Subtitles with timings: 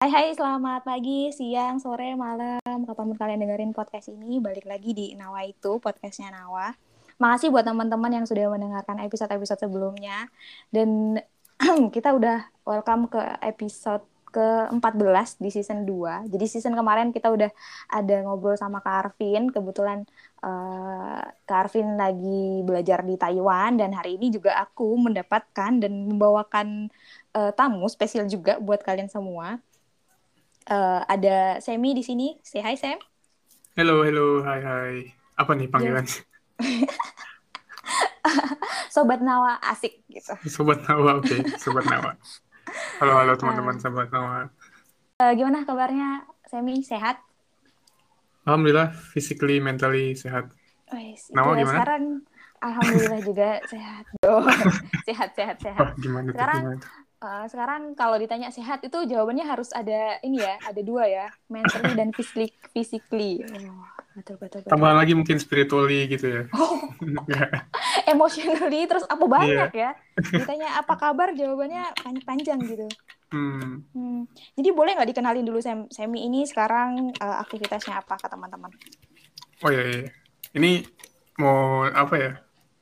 [0.00, 4.96] Hai hai, selamat pagi, siang, sore, malam, kapan pun kalian dengerin podcast ini, balik lagi
[4.96, 6.72] di Nawa itu, podcastnya Nawa.
[7.20, 10.24] Makasih buat teman-teman yang sudah mendengarkan episode-episode sebelumnya.
[10.72, 11.20] Dan
[11.94, 14.00] kita udah welcome ke episode
[14.32, 16.32] ke-14 di season 2.
[16.32, 17.52] Jadi season kemarin kita udah
[17.92, 19.52] ada ngobrol sama Kak Arvin.
[19.52, 20.08] Kebetulan
[20.40, 26.88] uh, Kak Arvin lagi belajar di Taiwan dan hari ini juga aku mendapatkan dan membawakan
[27.36, 29.60] uh, tamu spesial juga buat kalian semua
[30.68, 32.36] uh, ada Semi di sini.
[32.44, 33.00] Say hi Sam.
[33.78, 34.94] Halo, halo, hai hai.
[35.40, 36.04] Apa nih panggilan?
[38.94, 40.34] Sobat Nawa asik gitu.
[40.50, 41.30] Sobat Nawa, oke.
[41.30, 41.40] Okay.
[41.56, 42.18] Sobat Nawa.
[43.00, 44.50] Halo, halo teman-teman uh, Sobat Nawa.
[45.22, 46.84] Uh, gimana kabarnya Semi?
[46.84, 47.22] Sehat?
[48.44, 50.50] Alhamdulillah, physically, mentally sehat.
[50.90, 51.30] Yes.
[51.30, 51.76] Nawa gimana?
[51.78, 52.04] Sekarang
[52.60, 54.04] Alhamdulillah juga sehat.
[54.28, 54.44] Oh,
[55.08, 55.80] sehat, sehat, sehat.
[55.80, 56.84] Oh, gimana sekarang, gimana?
[57.20, 61.92] Uh, sekarang kalau ditanya sehat itu jawabannya harus ada ini ya, ada dua ya, mentally
[61.92, 62.48] dan physically.
[62.72, 63.44] physically.
[63.44, 63.84] Oh,
[64.16, 64.72] betul, betul, betul.
[64.72, 66.42] Tambahan lagi mungkin spiritually gitu ya.
[66.56, 66.80] Oh.
[68.16, 69.92] Emotionally terus apa banyak yeah.
[69.92, 70.32] ya?
[70.32, 71.92] Ditanya apa kabar jawabannya
[72.24, 72.88] panjang gitu.
[73.30, 73.84] Hmm.
[73.92, 74.24] Hmm.
[74.56, 78.72] Jadi boleh nggak dikenalin dulu Sem Semi ini sekarang uh, aktivitasnya apa ke teman-teman?
[79.60, 80.08] Oh iya, iya.
[80.56, 80.88] Ini
[81.36, 82.32] mau apa ya?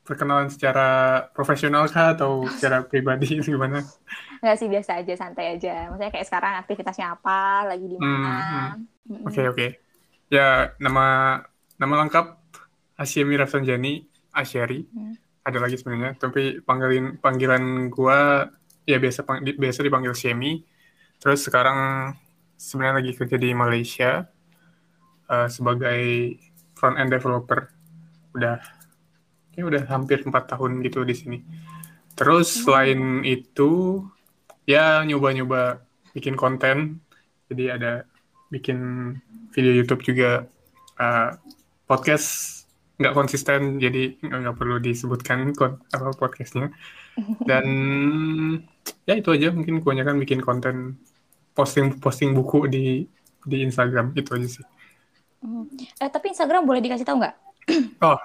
[0.09, 3.84] Perkenalan secara profesional kah atau secara pribadi gimana?
[4.41, 5.92] Enggak sih biasa aja santai aja.
[5.92, 8.09] Maksudnya kayak sekarang aktivitasnya apa, lagi di mana?
[8.09, 8.33] Hmm, hmm.
[8.33, 9.20] Oke hmm.
[9.20, 9.29] oke.
[9.29, 9.70] Okay, okay.
[10.33, 11.41] Ya nama
[11.77, 12.41] nama lengkap
[12.97, 14.89] Asyemi Rafsanjani Asyari.
[14.89, 15.12] Hmm.
[15.45, 18.48] Ada lagi sebenarnya, tapi panggilan panggilan gua
[18.89, 20.64] ya biasa pang, biasa dipanggil Syemi.
[21.20, 22.12] Terus sekarang
[22.56, 24.29] sebenarnya lagi kerja di Malaysia
[25.29, 26.36] uh, sebagai
[26.77, 27.69] front end developer.
[28.36, 28.61] Udah
[29.59, 31.39] ini udah hampir empat tahun gitu di sini.
[32.14, 32.62] Terus hmm.
[32.62, 34.06] selain itu
[34.70, 35.83] ya nyoba-nyoba
[36.14, 37.03] bikin konten.
[37.51, 38.06] Jadi ada
[38.55, 38.79] bikin
[39.51, 40.47] video YouTube juga
[41.03, 41.34] uh,
[41.91, 42.55] podcast
[43.02, 45.55] nggak konsisten jadi nggak perlu disebutkan
[45.95, 46.75] apa podcastnya
[47.46, 47.67] dan
[49.07, 50.98] ya itu aja mungkin kebanyakan bikin konten
[51.55, 53.07] posting posting buku di
[53.42, 54.67] di Instagram itu aja sih.
[55.42, 55.67] Hmm.
[55.98, 57.35] Eh tapi Instagram boleh dikasih tahu nggak?
[58.07, 58.19] oh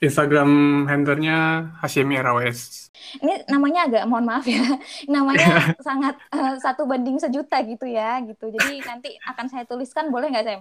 [0.00, 0.50] Instagram
[0.88, 2.88] handlernya Hashimi RWS.
[3.20, 4.64] Ini namanya agak mohon maaf ya,
[5.14, 8.48] namanya sangat uh, satu banding sejuta gitu ya, gitu.
[8.48, 10.60] Jadi nanti akan saya tuliskan, boleh nggak Sam?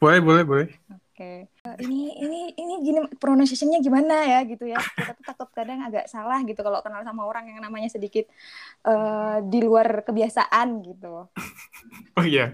[0.00, 0.68] Boleh, boleh, boleh.
[0.88, 1.04] Oke.
[1.12, 1.38] Okay.
[1.68, 4.80] Uh, ini ini ini gini pronunciation-nya gimana ya gitu ya?
[4.80, 8.24] Kita tuh takut kadang agak salah gitu kalau kenal sama orang yang namanya sedikit
[8.88, 11.28] uh, di luar kebiasaan gitu.
[12.16, 12.48] Oh iya.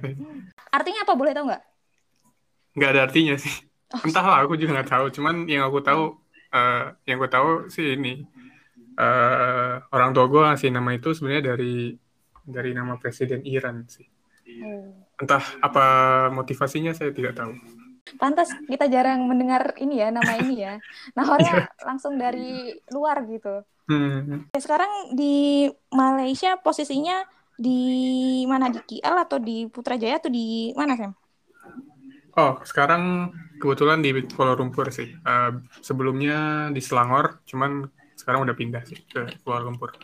[0.75, 1.63] Artinya apa boleh tahu nggak?
[2.75, 3.72] Nggak ada artinya sih.
[3.93, 5.05] Oh, Entahlah, aku juga nggak tahu.
[5.13, 6.17] Cuman yang aku tahu,
[6.53, 8.25] uh, yang gue tahu sih ini
[8.99, 11.97] uh, orang tua gue ngasih nama itu sebenarnya dari
[12.43, 14.07] dari nama presiden Iran sih.
[14.49, 15.07] Hmm.
[15.21, 15.85] Entah apa
[16.35, 17.55] motivasinya saya tidak tahu.
[18.19, 20.75] Pantas kita jarang mendengar ini ya nama ini ya.
[21.15, 21.87] Nah orangnya yeah.
[21.87, 23.63] langsung dari luar gitu.
[23.87, 24.51] Hmm.
[24.59, 27.23] Sekarang di Malaysia posisinya
[27.55, 31.13] di mana di KL atau di Putrajaya atau di mana Sam?
[32.33, 33.29] Oh, sekarang
[33.63, 35.15] kebetulan di Kuala Lumpur sih.
[35.23, 37.87] Uh, sebelumnya di Selangor, cuman
[38.19, 39.95] sekarang udah pindah sih ke Kuala Lumpur.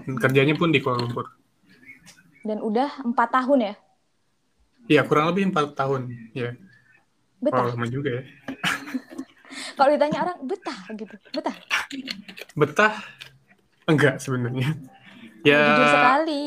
[0.00, 1.28] Dan kerjanya pun di Kuala Lumpur.
[2.40, 3.74] Dan udah empat tahun ya?
[4.88, 6.08] Iya, kurang lebih empat tahun.
[6.32, 6.56] Ya.
[7.44, 7.60] Betah.
[7.60, 8.24] Oh, lama juga ya.
[9.76, 11.14] Kalau ditanya orang, betah gitu.
[11.32, 11.56] Betah.
[12.56, 12.94] Betah?
[13.84, 14.80] Enggak sebenarnya.
[15.44, 15.60] Ya.
[15.60, 16.44] Jujur sekali.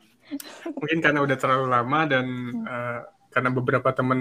[0.78, 2.64] Mungkin karena udah terlalu lama dan hmm.
[2.68, 3.00] uh,
[3.32, 4.20] karena beberapa teman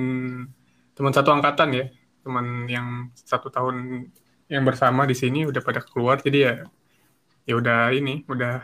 [1.00, 1.86] teman satu angkatan ya
[2.20, 4.04] teman yang satu tahun
[4.52, 6.54] yang bersama di sini udah pada keluar jadi ya
[7.48, 8.60] ya udah ini udah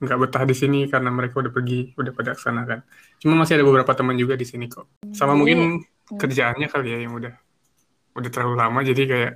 [0.00, 2.80] nggak betah di sini karena mereka udah pergi udah pada ke sana kan
[3.20, 6.18] cuma masih ada beberapa teman juga di sini kok sama jadi, mungkin hmm.
[6.18, 7.34] kerjaannya kali ya yang udah
[8.16, 9.32] udah terlalu lama jadi kayak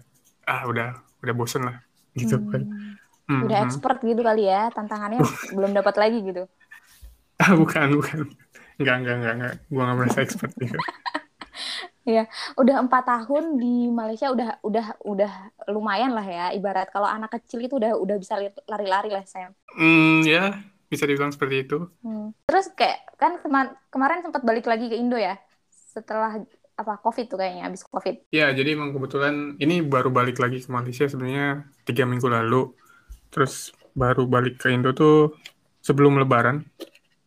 [0.48, 0.88] ah udah
[1.20, 1.76] udah bosen lah
[2.16, 2.48] gitu hmm.
[2.48, 2.62] kan
[3.28, 3.42] hmm.
[3.44, 5.20] udah expert gitu kali ya tantangannya
[5.56, 6.48] belum dapat lagi gitu
[7.44, 8.18] ah bukan bukan
[8.78, 9.54] Enggak, enggak, enggak, enggak.
[9.66, 10.78] Gue gak merasa expert gitu.
[12.08, 12.24] Iya,
[12.56, 15.32] udah empat tahun di Malaysia udah udah udah
[15.68, 16.46] lumayan lah ya.
[16.56, 19.52] Ibarat kalau anak kecil itu udah udah bisa lari-lari lah saya.
[19.76, 20.56] Hmm, ya
[20.88, 21.84] bisa dibilang seperti itu.
[22.00, 22.32] Hmm.
[22.48, 25.36] Terus kayak kan kema kemarin sempat balik lagi ke Indo ya
[25.68, 26.40] setelah
[26.78, 28.32] apa COVID tuh kayaknya abis COVID.
[28.32, 32.72] Ya, jadi emang kebetulan ini baru balik lagi ke Malaysia sebenarnya tiga minggu lalu.
[33.28, 35.36] Terus baru balik ke Indo tuh
[35.84, 36.64] sebelum Lebaran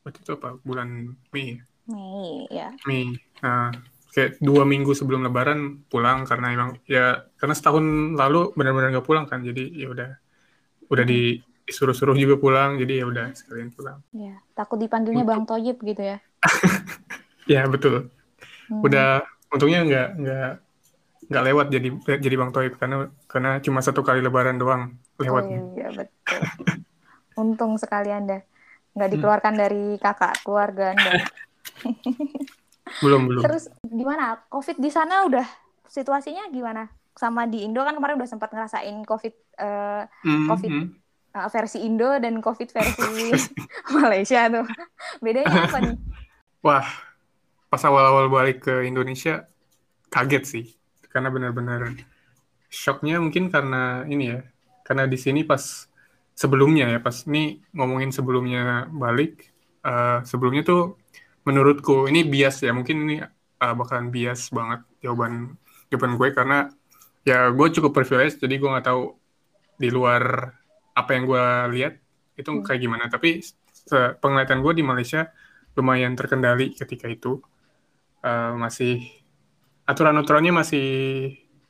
[0.02, 3.70] waktu itu apa bulan Mei Mei ya Mei nah
[4.12, 9.26] kayak dua minggu sebelum Lebaran pulang karena emang ya karena setahun lalu benar-benar nggak pulang
[9.26, 9.42] kan.
[9.42, 10.10] Jadi ya udah
[10.92, 14.04] udah di disuruh-suruh juga pulang jadi ya udah sekalian pulang.
[14.12, 16.18] Ya takut dipanggilnya bang Toyib gitu ya.
[17.50, 18.08] Ya betul.
[18.70, 18.86] Hmm.
[18.86, 20.52] udah untungnya nggak nggak
[21.28, 21.88] nggak lewat jadi
[22.22, 25.60] jadi bang Toyib karena karena cuma satu kali lebaran doang lewatnya.
[25.60, 26.40] Oh, iya betul.
[27.36, 28.46] Untung sekali anda
[28.96, 29.16] nggak hmm.
[29.18, 29.62] dikeluarkan hmm.
[29.62, 31.12] dari kakak keluarga anda
[33.00, 33.42] belum belum.
[33.48, 34.44] Terus gimana?
[34.52, 35.48] Covid di sana udah
[35.88, 36.92] situasinya gimana?
[37.16, 40.74] Sama di Indo kan kemarin udah sempat ngerasain covid uh, mm, covid
[41.32, 43.32] Uh, versi Indo dan covid versi
[43.96, 44.68] Malaysia tuh.
[45.24, 45.96] Bedanya apa nih?
[46.68, 46.84] Wah
[47.72, 49.48] pas awal-awal balik ke Indonesia
[50.12, 50.66] kaget sih.
[51.08, 51.96] Karena benar-benar
[52.68, 54.44] shocknya mungkin karena ini ya
[54.84, 55.88] karena di sini pas
[56.36, 59.52] sebelumnya ya pas ini ngomongin sebelumnya balik
[59.84, 61.00] uh, sebelumnya tuh
[61.48, 62.72] menurutku ini bias ya.
[62.74, 63.18] Mungkin ini
[63.62, 65.58] uh, bakalan bias banget jawaban
[65.90, 66.58] jawaban gue karena
[67.22, 69.14] ya gue cukup privilege jadi gue nggak tahu
[69.78, 70.54] di luar
[70.98, 71.46] apa yang gue
[71.78, 71.94] lihat
[72.38, 72.64] itu hmm.
[72.66, 73.06] kayak gimana.
[73.10, 73.42] Tapi
[74.22, 75.30] penglihatan gue di Malaysia
[75.78, 77.42] lumayan terkendali ketika itu.
[78.22, 79.02] Uh, masih
[79.90, 80.88] aturan-aturannya masih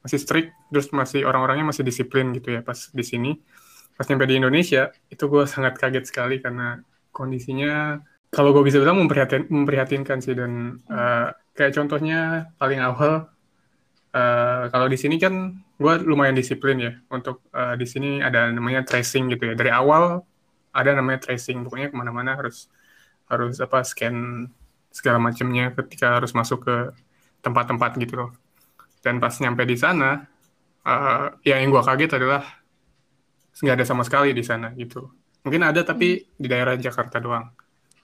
[0.03, 3.39] masih strict terus masih orang-orangnya masih disiplin gitu ya pas di sini.
[3.95, 6.83] Pas nyampe di Indonesia itu gue sangat kaget sekali karena
[7.15, 13.27] kondisinya kalau gue bisa bilang memprihatin, memprihatinkan sih dan uh, kayak contohnya paling awal
[14.15, 16.95] uh, kalau di sini kan gue lumayan disiplin ya.
[17.11, 19.53] Untuk uh, di sini ada namanya tracing gitu ya.
[19.59, 20.23] Dari awal
[20.71, 21.67] ada namanya tracing.
[21.67, 22.71] Pokoknya ke mana-mana harus
[23.27, 24.47] harus apa scan
[24.95, 26.75] segala macamnya ketika harus masuk ke
[27.43, 28.31] tempat-tempat gitu loh.
[29.03, 30.23] Dan pas nyampe di sana
[30.87, 32.47] uh, ya yang gue kaget adalah
[33.59, 35.11] nggak ada sama sekali di sana gitu.
[35.43, 36.39] Mungkin ada tapi hmm.
[36.39, 37.59] di daerah Jakarta doang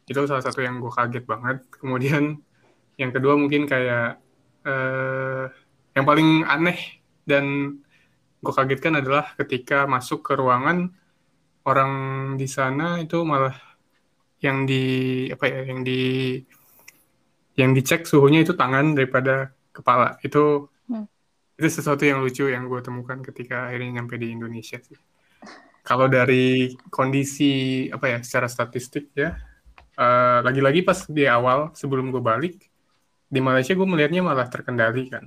[0.07, 1.57] itu salah satu yang gue kaget banget.
[1.67, 2.39] Kemudian
[2.95, 4.23] yang kedua mungkin kayak
[4.63, 5.51] uh,
[5.93, 7.77] yang paling aneh dan
[8.39, 10.95] gue kagetkan adalah ketika masuk ke ruangan
[11.67, 11.93] orang
[12.39, 13.53] di sana itu malah
[14.39, 16.39] yang di apa ya yang di
[17.57, 20.15] yang dicek suhunya itu tangan daripada kepala.
[20.23, 21.05] Itu hmm.
[21.59, 24.95] itu sesuatu yang lucu yang gue temukan ketika akhirnya nyampe di Indonesia sih.
[25.83, 29.35] Kalau dari kondisi apa ya secara statistik ya
[29.97, 32.55] eh, lagi-lagi pas di awal sebelum gue balik
[33.27, 35.25] di Malaysia gue melihatnya malah terkendali kan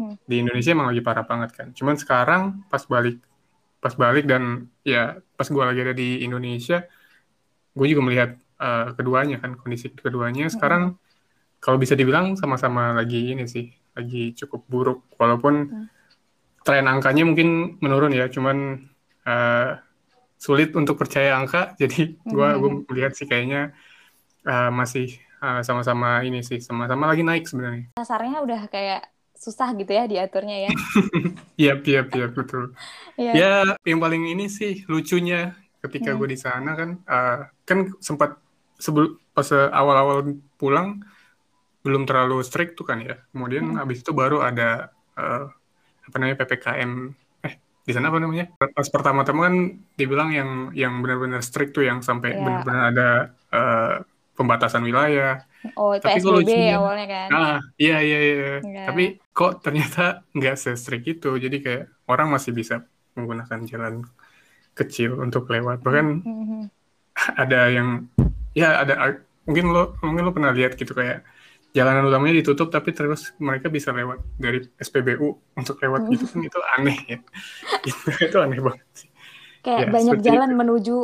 [0.00, 0.24] hmm.
[0.24, 3.20] di Indonesia emang lagi parah banget kan cuman sekarang pas balik
[3.84, 6.88] pas balik dan ya pas gue lagi ada di Indonesia
[7.74, 8.30] gue juga melihat
[8.62, 10.54] uh, keduanya kan kondisi keduanya hmm.
[10.54, 10.82] sekarang
[11.60, 15.86] kalau bisa dibilang sama-sama lagi ini sih lagi cukup buruk walaupun hmm.
[16.64, 18.88] tren angkanya mungkin menurun ya cuman
[19.28, 19.76] uh,
[20.40, 22.58] sulit untuk percaya angka jadi gue hmm.
[22.60, 23.76] gue melihat sih kayaknya
[24.44, 27.92] uh, masih eh, sama-sama ini sih sama-sama lagi naik sebenarnya.
[28.00, 29.02] Kasarnya udah kayak
[29.34, 30.70] susah gitu ya diaturnya ya.
[31.54, 32.74] Iya, iya, iya, betul.
[33.14, 33.34] yeah.
[33.34, 33.52] Ya,
[33.86, 36.18] yang paling ini sih lucunya ketika hmm.
[36.18, 38.34] gue di sana kan, uh, kan sempat
[38.82, 40.98] sebelum pas awal-awal pulang
[41.86, 43.22] belum terlalu strict tuh kan ya.
[43.30, 43.78] Kemudian hmm.
[43.78, 45.46] habis itu baru ada uh,
[46.04, 46.90] apa namanya ppkm
[47.44, 47.54] eh
[47.84, 49.56] di sana apa namanya pas pertama-tama kan
[49.96, 52.42] dibilang yang yang benar-benar strict tuh yang sampai yeah.
[52.42, 53.08] benar-benar ada
[53.52, 53.96] uh,
[54.34, 55.42] pembatasan wilayah.
[55.78, 57.28] Oh, Tapi PSBB lucunya, awalnya kan?
[57.30, 58.34] Nah, iya, iya, iya.
[58.60, 58.86] Yeah.
[58.90, 61.30] Tapi kok ternyata nggak se-strict itu.
[61.38, 62.84] Jadi kayak orang masih bisa
[63.14, 63.94] menggunakan jalan
[64.74, 65.80] kecil untuk lewat.
[65.80, 66.62] Bahkan mm-hmm.
[67.38, 68.10] ada yang,
[68.52, 71.22] ya ada, mungkin lo, mungkin lo pernah lihat gitu kayak
[71.74, 76.60] jalanan utamanya ditutup tapi terus mereka bisa lewat dari SPBU untuk lewat gitu kan itu
[76.78, 77.18] aneh ya.
[78.30, 79.10] itu aneh banget sih
[79.64, 80.58] kayak ya, banyak jalan itu.
[80.60, 80.96] menuju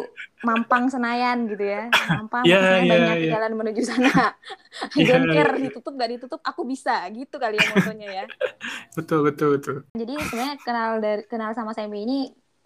[0.44, 3.32] Mampang Senayan gitu ya Mampang yeah, Senayan yeah, banyak yeah.
[3.32, 4.12] jalan menuju sana
[5.00, 5.62] yeah, don't care yeah.
[5.64, 8.24] ditutup gak ditutup aku bisa gitu kali ya motonya ya
[9.00, 12.18] betul betul betul jadi sebenarnya kenal dari kenal sama Sammy ini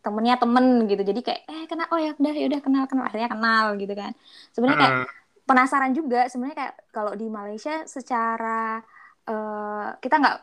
[0.04, 3.30] temennya temen gitu jadi kayak eh kenal oh ya udah ya udah kenal kenal akhirnya
[3.32, 4.12] kenal gitu kan
[4.52, 5.08] sebenarnya kayak uh.
[5.48, 8.84] penasaran juga sebenarnya kayak kalau di Malaysia secara
[9.28, 10.37] uh, kita nggak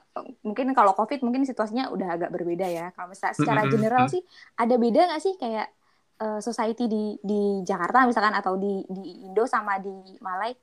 [0.45, 2.85] mungkin kalau covid mungkin situasinya udah agak berbeda ya.
[2.93, 4.21] Kalau misalnya secara general sih
[4.57, 5.67] ada beda nggak sih kayak
[6.21, 10.53] uh, society di di Jakarta misalkan atau di di Indo sama di Malai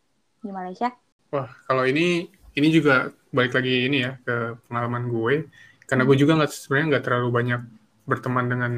[0.43, 0.91] di Malaysia?
[1.35, 2.27] Wah kalau ini
[2.59, 5.35] ini juga balik lagi ini ya ke pengalaman gue.
[5.89, 7.61] Karena gue juga nggak sebenarnya nggak terlalu banyak
[8.05, 8.73] berteman dengan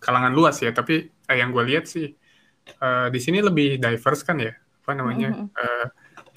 [0.00, 0.72] kalangan luas ya.
[0.72, 2.08] Tapi eh, yang gue lihat sih
[2.80, 5.48] uh, di sini lebih diverse kan ya apa namanya mm -hmm.
[5.54, 5.86] uh,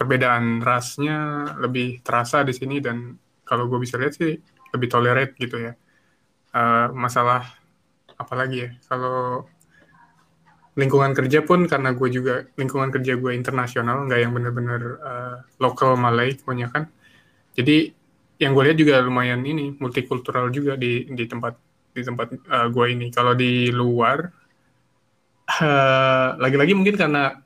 [0.03, 3.15] perbedaan rasnya lebih terasa di sini dan
[3.48, 4.36] kalau gue bisa lihat sih
[4.75, 5.74] lebih tolerate gitu ya.
[6.51, 7.48] Uh, masalah
[8.19, 9.48] apalagi ya kalau
[10.75, 15.95] lingkungan kerja pun karena gue juga lingkungan kerja gue internasional nggak yang benar-benar uh, lokal
[15.95, 16.91] Malay kebanyakan.
[17.55, 17.95] Jadi
[18.43, 21.55] yang gue lihat juga lumayan ini multikultural juga di di tempat
[21.95, 23.07] di tempat uh, gue ini.
[23.07, 24.19] Kalau di luar
[25.48, 27.39] uh, lagi-lagi mungkin karena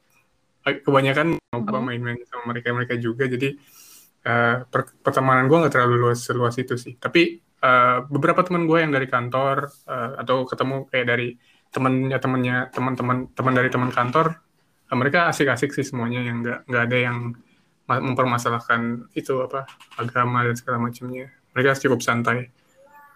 [0.68, 1.86] kebanyakan mm-hmm.
[1.88, 3.56] main-main sama mereka-mereka juga, jadi
[4.28, 7.00] uh, per pertemanan gue nggak terlalu luas seluas itu sih.
[7.00, 11.28] Tapi uh, beberapa teman gue yang dari kantor uh, atau ketemu kayak dari
[11.72, 14.38] temennya temennya teman-teman teman dari teman kantor,
[14.92, 17.18] uh, mereka asik-asik sih semuanya yang nggak nggak ada yang
[17.88, 19.64] mempermasalahkan itu apa
[19.96, 21.32] agama dan segala macamnya.
[21.56, 22.52] Mereka cukup santai.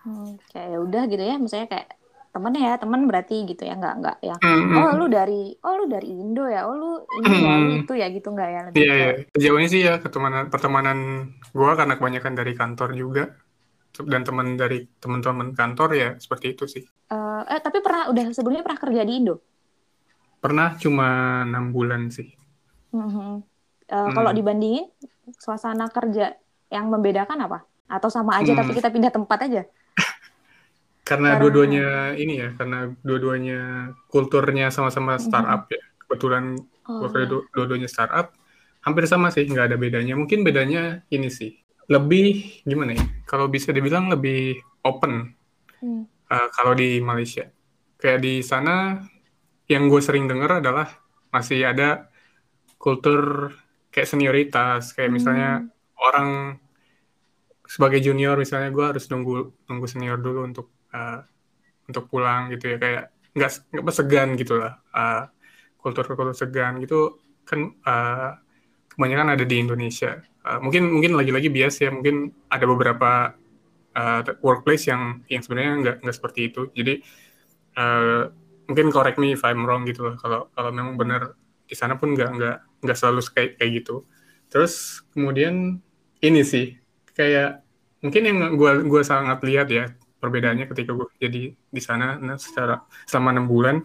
[0.01, 2.00] Hmm, kayak ya udah gitu ya, misalnya kayak
[2.31, 4.79] temen ya temen berarti gitu ya nggak nggak ya mm-hmm.
[4.79, 7.43] oh lu dari oh lu dari Indo ya oh lu ini mm-hmm.
[7.43, 9.13] ya lu itu ya gitu nggak ya iya yeah, yeah.
[9.35, 10.97] sejauh ini sih ya pertemanan pertemanan
[11.51, 13.35] gue karena kebanyakan dari kantor juga
[13.91, 18.63] dan teman dari teman-teman kantor ya seperti itu sih uh, eh tapi pernah udah sebelumnya
[18.63, 19.35] pernah kerja di Indo
[20.39, 22.31] pernah cuma enam bulan sih
[22.95, 23.31] mm-hmm.
[23.91, 24.11] uh, mm.
[24.15, 24.87] kalau dibandingin
[25.35, 26.39] suasana kerja
[26.71, 28.59] yang membedakan apa atau sama aja mm.
[28.63, 29.67] tapi kita pindah tempat aja
[31.11, 35.27] karena dua-duanya ini ya, karena dua-duanya kulturnya sama-sama mm-hmm.
[35.27, 35.83] startup ya.
[36.07, 36.55] Kebetulan
[36.87, 37.27] oh, iya.
[37.51, 38.31] dua-duanya startup,
[38.87, 40.15] hampir sama sih, nggak ada bedanya.
[40.15, 41.51] Mungkin bedanya ini sih,
[41.91, 43.03] lebih gimana ya?
[43.27, 44.55] Kalau bisa dibilang lebih
[44.87, 45.35] open
[45.83, 46.03] hmm.
[46.31, 47.51] uh, kalau di Malaysia.
[47.99, 49.03] Kayak di sana
[49.67, 50.87] yang gue sering dengar adalah
[51.35, 52.07] masih ada
[52.79, 53.51] kultur
[53.91, 55.15] kayak senioritas, kayak hmm.
[55.19, 55.51] misalnya
[55.99, 56.55] orang
[57.67, 61.19] sebagai junior misalnya gue harus nunggu nunggu senior dulu untuk uh,
[61.87, 65.27] untuk pulang gitu ya kayak nggak nggak segan gitu lah uh,
[65.79, 68.37] kultur-kultur segan gitu kan uh,
[68.91, 70.19] kebanyakan ada di Indonesia.
[70.41, 73.33] Uh, mungkin mungkin lagi-lagi bias ya mungkin ada beberapa
[73.95, 76.69] uh, workplace yang yang sebenarnya nggak nggak seperti itu.
[76.75, 76.93] Jadi
[77.79, 78.29] uh,
[78.69, 81.33] mungkin correct me if I'm wrong gitu loh kalau kalau memang benar
[81.65, 84.05] di sana pun nggak nggak nggak selalu kayak kayak gitu.
[84.51, 85.79] Terus kemudian
[86.21, 86.75] ini sih
[87.15, 87.63] kayak
[88.01, 89.85] mungkin yang gue gue sangat lihat ya
[90.21, 92.77] perbedaannya ketika gue jadi di sana nah, secara
[93.09, 93.81] selama enam bulan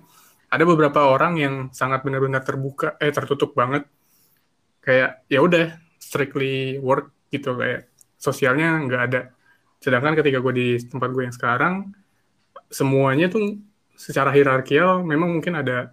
[0.47, 3.88] ada beberapa orang yang sangat benar-benar terbuka eh tertutup banget.
[4.85, 9.21] Kayak ya udah strictly work gitu kayak sosialnya nggak ada.
[9.83, 11.90] Sedangkan ketika gue di tempat gue yang sekarang
[12.71, 13.59] semuanya tuh
[13.99, 15.90] secara hierarkial memang mungkin ada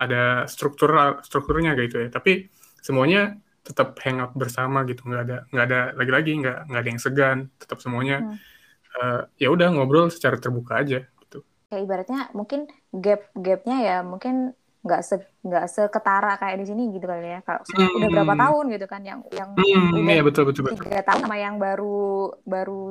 [0.00, 2.08] ada struktur strukturnya gitu ya.
[2.08, 2.48] Tapi
[2.80, 7.38] semuanya tetap hangout bersama gitu nggak ada nggak ada lagi-lagi nggak nggak ada yang segan
[7.62, 8.51] tetap semuanya hmm
[8.98, 11.44] uh, ya udah ngobrol secara terbuka aja gitu.
[11.72, 15.14] Kayak ibaratnya mungkin gap-gapnya ya mungkin nggak se
[15.46, 18.02] nggak seketara kayak di sini gitu kali ya kalau hmm.
[18.02, 20.90] udah berapa tahun gitu kan yang yang hmm, iya, betul, betul, betul.
[20.90, 22.86] tiga tahun sama yang baru baru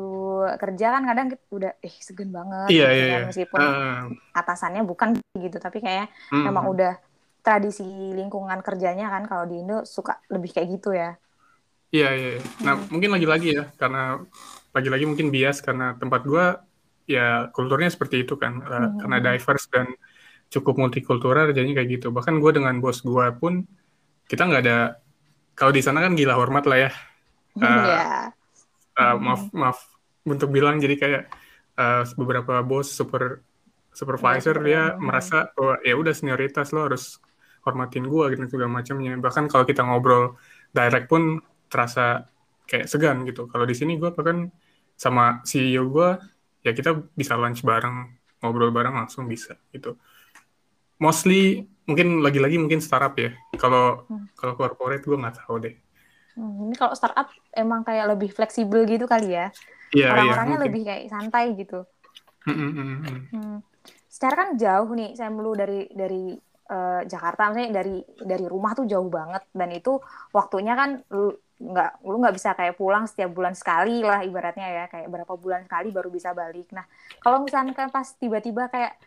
[0.56, 3.28] kerja kan kadang kita udah eh segen banget iya, gitu iya, kan, iya.
[3.28, 4.02] meskipun uh.
[4.32, 6.48] atasannya bukan gitu tapi kayak hmm.
[6.48, 6.96] memang udah
[7.44, 7.84] tradisi
[8.16, 11.20] lingkungan kerjanya kan kalau di Indo suka lebih kayak gitu ya
[11.92, 12.42] iya iya, iya.
[12.64, 12.88] nah hmm.
[12.88, 14.24] mungkin lagi-lagi ya karena
[14.72, 16.46] lagi-lagi mungkin bias karena tempat gue
[17.10, 19.04] ya kulturnya seperti itu kan hmm.
[19.04, 19.88] karena diverse dan
[20.52, 23.64] cukup multikultural jadinya kayak gitu bahkan gue dengan bos gue pun
[24.28, 25.00] kita nggak ada
[25.56, 26.92] kalau di sana kan gila hormat lah ya
[27.60, 28.28] uh, yeah.
[29.00, 29.80] uh, maaf maaf
[30.24, 31.24] untuk bilang jadi kayak
[31.80, 33.44] uh, beberapa bos super
[33.92, 35.04] supervisor yeah, dia hmm.
[35.04, 37.20] merasa bahwa ya udah senioritas lo harus
[37.68, 40.40] hormatin gue gitu segala macamnya bahkan kalau kita ngobrol
[40.72, 42.28] direct pun terasa
[42.72, 43.52] kayak segan gitu.
[43.52, 44.48] Kalau di sini gue bahkan
[44.96, 46.10] sama CEO gue
[46.64, 50.00] ya kita bisa lunch bareng ngobrol bareng langsung bisa gitu.
[51.04, 53.36] Mostly mungkin lagi-lagi mungkin startup ya.
[53.60, 54.32] Kalau hmm.
[54.40, 55.76] kalau corporate gue nggak tahu deh.
[56.40, 59.52] Hmm, ini kalau startup emang kayak lebih fleksibel gitu kali ya?
[59.92, 61.84] Yeah, iya, orang-orangnya yeah, lebih kayak santai gitu.
[62.48, 63.22] Hmm, hmm, hmm, hmm.
[63.36, 63.58] Hmm.
[64.12, 66.34] secara kan jauh nih saya melu dari dari
[66.72, 69.44] uh, Jakarta misalnya dari dari rumah tuh jauh banget.
[69.52, 70.00] Dan itu
[70.32, 71.04] waktunya kan
[71.62, 75.70] nggak lu nggak bisa kayak pulang setiap bulan sekali lah ibaratnya ya kayak berapa bulan
[75.70, 76.74] sekali baru bisa balik.
[76.74, 76.86] Nah
[77.22, 78.98] kalau misalnya kan pas tiba-tiba kayak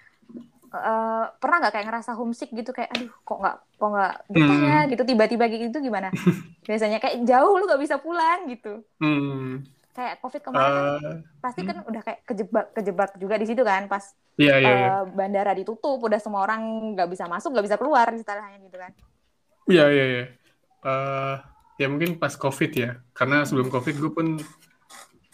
[0.71, 2.71] uh, pernah nggak kayak ngerasa homesick gitu?
[2.71, 4.79] Kayak aduh kok nggak kok nggak betah ya?
[4.79, 4.91] Hmm.
[4.95, 6.09] gitu tiba-tiba gitu gimana?
[6.69, 8.83] Biasanya kayak jauh lu nggak bisa pulang gitu.
[9.03, 9.67] Hmm.
[9.95, 13.87] kayak covid kemarin uh, kan, pasti kan udah kayak kejebak kejebak juga di situ kan
[13.87, 14.03] pas
[14.35, 15.01] yeah, yeah, yeah.
[15.07, 16.67] bandara ditutup udah semua orang
[16.99, 18.91] nggak bisa masuk nggak bisa keluar istilahnya gitu kan.
[19.71, 20.25] Iya iya iya.
[20.85, 21.37] Eh,
[21.81, 22.91] ya mungkin pas covid ya.
[23.17, 24.27] Karena sebelum covid gue pun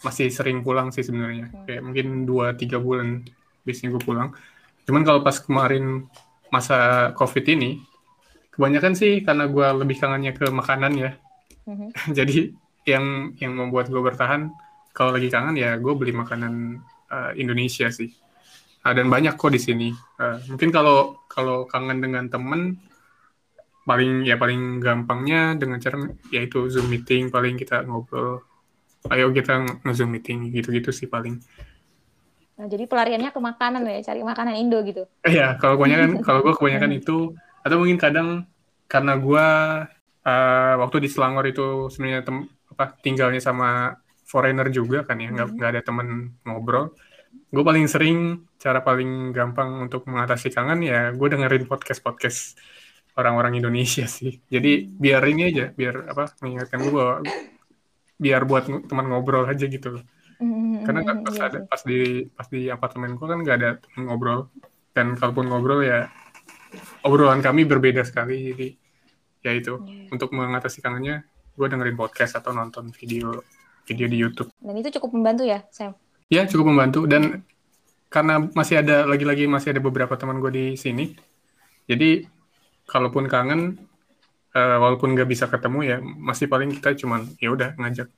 [0.01, 1.49] masih sering pulang sih sebenarnya.
[1.49, 1.65] Hmm.
[1.69, 3.21] kayak mungkin dua tiga bulan
[3.65, 4.29] biasanya gue pulang.
[4.89, 6.09] Cuman kalau pas kemarin
[6.49, 7.79] masa covid ini
[8.51, 11.11] kebanyakan sih karena gue lebih kangennya ke makanan ya.
[11.69, 11.93] Hmm.
[12.17, 12.51] jadi
[12.89, 14.49] yang yang membuat gue bertahan
[14.91, 16.81] kalau lagi kangen ya gue beli makanan
[17.13, 18.09] uh, Indonesia sih.
[18.81, 19.89] Uh, dan banyak kok di sini.
[20.17, 22.81] Uh, mungkin kalau kalau kangen dengan temen
[23.81, 25.97] paling ya paling gampangnya dengan cara
[26.29, 28.45] yaitu zoom meeting paling kita ngobrol
[29.09, 31.41] ayo kita nge-zoom meeting gitu-gitu sih paling
[32.61, 35.09] Nah, jadi pelariannya ke makanan ya, cari makanan Indo gitu.
[35.25, 37.33] Iya, kalau kebanyakan kalau gue kebanyakan itu
[37.65, 38.45] atau mungkin kadang
[38.85, 39.45] karena gue
[40.29, 43.97] uh, waktu di Selangor itu sebenarnya tem apa tinggalnya sama
[44.29, 45.71] foreigner juga kan ya, nggak hmm.
[45.73, 46.93] ada temen ngobrol.
[47.49, 52.61] Gue paling sering cara paling gampang untuk mengatasi kangen ya gue dengerin podcast podcast
[53.15, 54.39] orang-orang Indonesia sih.
[54.47, 57.15] Jadi biar ini aja, biar apa mengingatkan gue bahwa
[58.21, 60.03] biar buat teman ngobrol aja gitu loh.
[60.41, 61.99] Mm-hmm, Karena kan pas iya ada pas di
[62.33, 64.49] pas di apartemen gue kan nggak ada teman ngobrol
[64.97, 66.09] dan kalaupun ngobrol ya
[67.05, 68.67] obrolan kami berbeda sekali jadi
[69.41, 70.09] ya itu yeah.
[70.13, 73.45] untuk mengatasi kangennya gue dengerin podcast atau nonton video
[73.85, 74.49] video di YouTube.
[74.61, 75.97] Dan itu cukup membantu ya, Sam?
[76.31, 77.43] Ya cukup membantu dan
[78.11, 81.15] karena masih ada lagi-lagi masih ada beberapa teman gue di sini,
[81.87, 82.27] jadi
[82.91, 83.79] kalaupun kangen
[84.51, 88.11] uh, walaupun nggak bisa ketemu ya masih paling kita cuman ya udah ngajak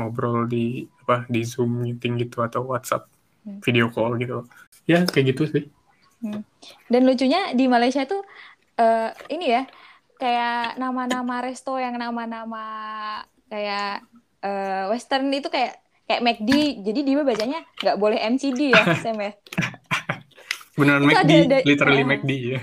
[0.00, 3.08] ngobrol di apa di zoom meeting gitu atau WhatsApp
[3.44, 3.60] hmm.
[3.60, 4.48] video call gitu
[4.88, 5.64] ya kayak gitu sih.
[6.16, 6.40] Hmm.
[6.88, 8.24] dan lucunya di Malaysia tuh
[8.80, 9.68] uh, ini ya
[10.16, 12.64] kayak nama-nama resto yang nama-nama
[13.52, 14.00] kayak
[14.40, 15.76] uh, Western itu kayak
[16.08, 16.50] kayak McD
[16.88, 19.36] jadi dia bacanya nggak boleh MCD ya Sam ya.
[20.72, 22.60] Beneran McD ada, literally uh, McD ya.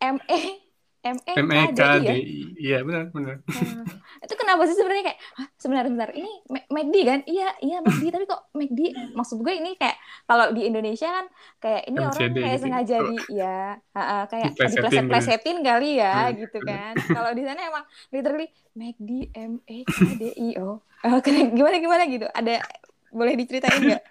[0.00, 0.59] ME
[1.00, 1.32] M E
[1.72, 2.18] K D I.
[2.60, 3.40] Iya benar benar.
[3.48, 3.84] Hmm.
[4.20, 5.18] itu kenapa sih sebenarnya kayak
[5.56, 6.32] sebenarnya sebentar ini
[6.68, 7.20] McD kan?
[7.24, 8.80] Iya iya McD tapi kok McD
[9.16, 9.96] maksud gue ini kayak
[10.28, 11.26] kalau di Indonesia kan
[11.56, 12.64] kayak ini MCD orang kayak gitu.
[12.68, 16.36] sengaja di ya uh, uh, kayak dipleset plesetin kali ya hmm.
[16.44, 16.92] gitu kan.
[17.16, 20.84] kalau di sana emang literally McD M E K D I O.
[20.84, 21.18] Oh,
[21.56, 22.28] gimana gimana gitu?
[22.28, 22.60] Ada
[23.08, 24.04] boleh diceritain nggak?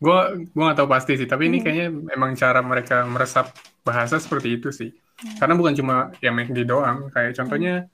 [0.00, 1.64] gue gue gak tahu pasti sih tapi ini hmm.
[1.64, 1.86] kayaknya
[2.16, 3.52] emang cara mereka meresap
[3.84, 5.36] bahasa seperti itu sih Hmm.
[5.36, 7.86] Karena bukan cuma yang McD doang, kayak contohnya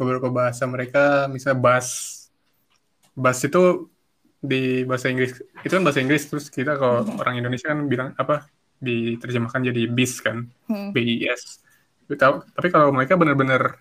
[0.00, 1.88] beberapa bahasa mereka, misalnya bass,
[3.12, 3.92] bass itu
[4.42, 7.22] di bahasa Inggris itu kan bahasa Inggris terus kita kalau hmm.
[7.22, 8.50] orang Indonesia kan bilang apa
[8.82, 10.90] diterjemahkan jadi bis kan hmm.
[10.90, 11.62] B I S
[12.10, 13.78] tapi kalau mereka benar-benar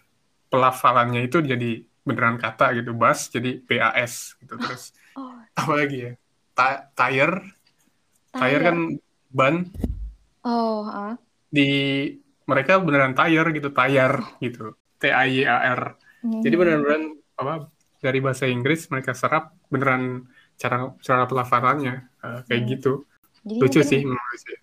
[0.54, 5.34] pelafalannya itu jadi beneran kata gitu bass jadi B A S gitu terus oh.
[5.58, 6.14] apa lagi ya
[6.54, 7.42] Ta tire
[8.30, 8.78] tire kan
[9.34, 9.66] ban
[10.46, 11.18] oh uh.
[11.50, 11.70] di
[12.52, 15.96] mereka beneran tayar gitu tayar gitu T A Y A R
[16.28, 16.44] hmm.
[16.44, 17.04] jadi beneran
[17.40, 17.72] apa
[18.04, 20.28] dari bahasa Inggris mereka serap beneran
[20.60, 22.72] cara cara pelafalannya uh, kayak hmm.
[22.76, 22.94] gitu
[23.48, 24.60] jadi lucu sih menurut saya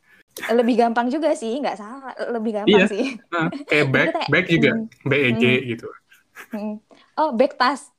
[0.55, 2.87] lebih gampang juga sih nggak salah lebih gampang iya.
[2.87, 5.09] sih nah, kayak bag bag juga hmm.
[5.09, 5.65] B E G hmm.
[5.75, 5.89] gitu
[6.55, 6.75] hmm.
[7.19, 7.91] oh bag tas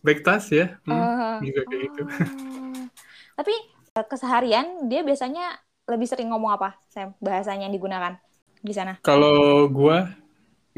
[0.00, 2.86] bag tas ya hmm, uh, juga kayak uh, gitu oh.
[3.38, 3.54] tapi
[3.92, 8.16] eh, keseharian dia biasanya lebih sering ngomong apa Sam bahasanya yang digunakan
[8.62, 8.96] di sana?
[9.02, 9.96] Kalau gue,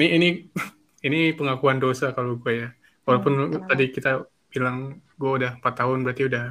[0.01, 0.29] ini ini
[1.05, 2.68] ini pengakuan dosa kalau gue ya.
[3.05, 6.47] Walaupun hmm, tadi kita bilang gue udah empat tahun berarti udah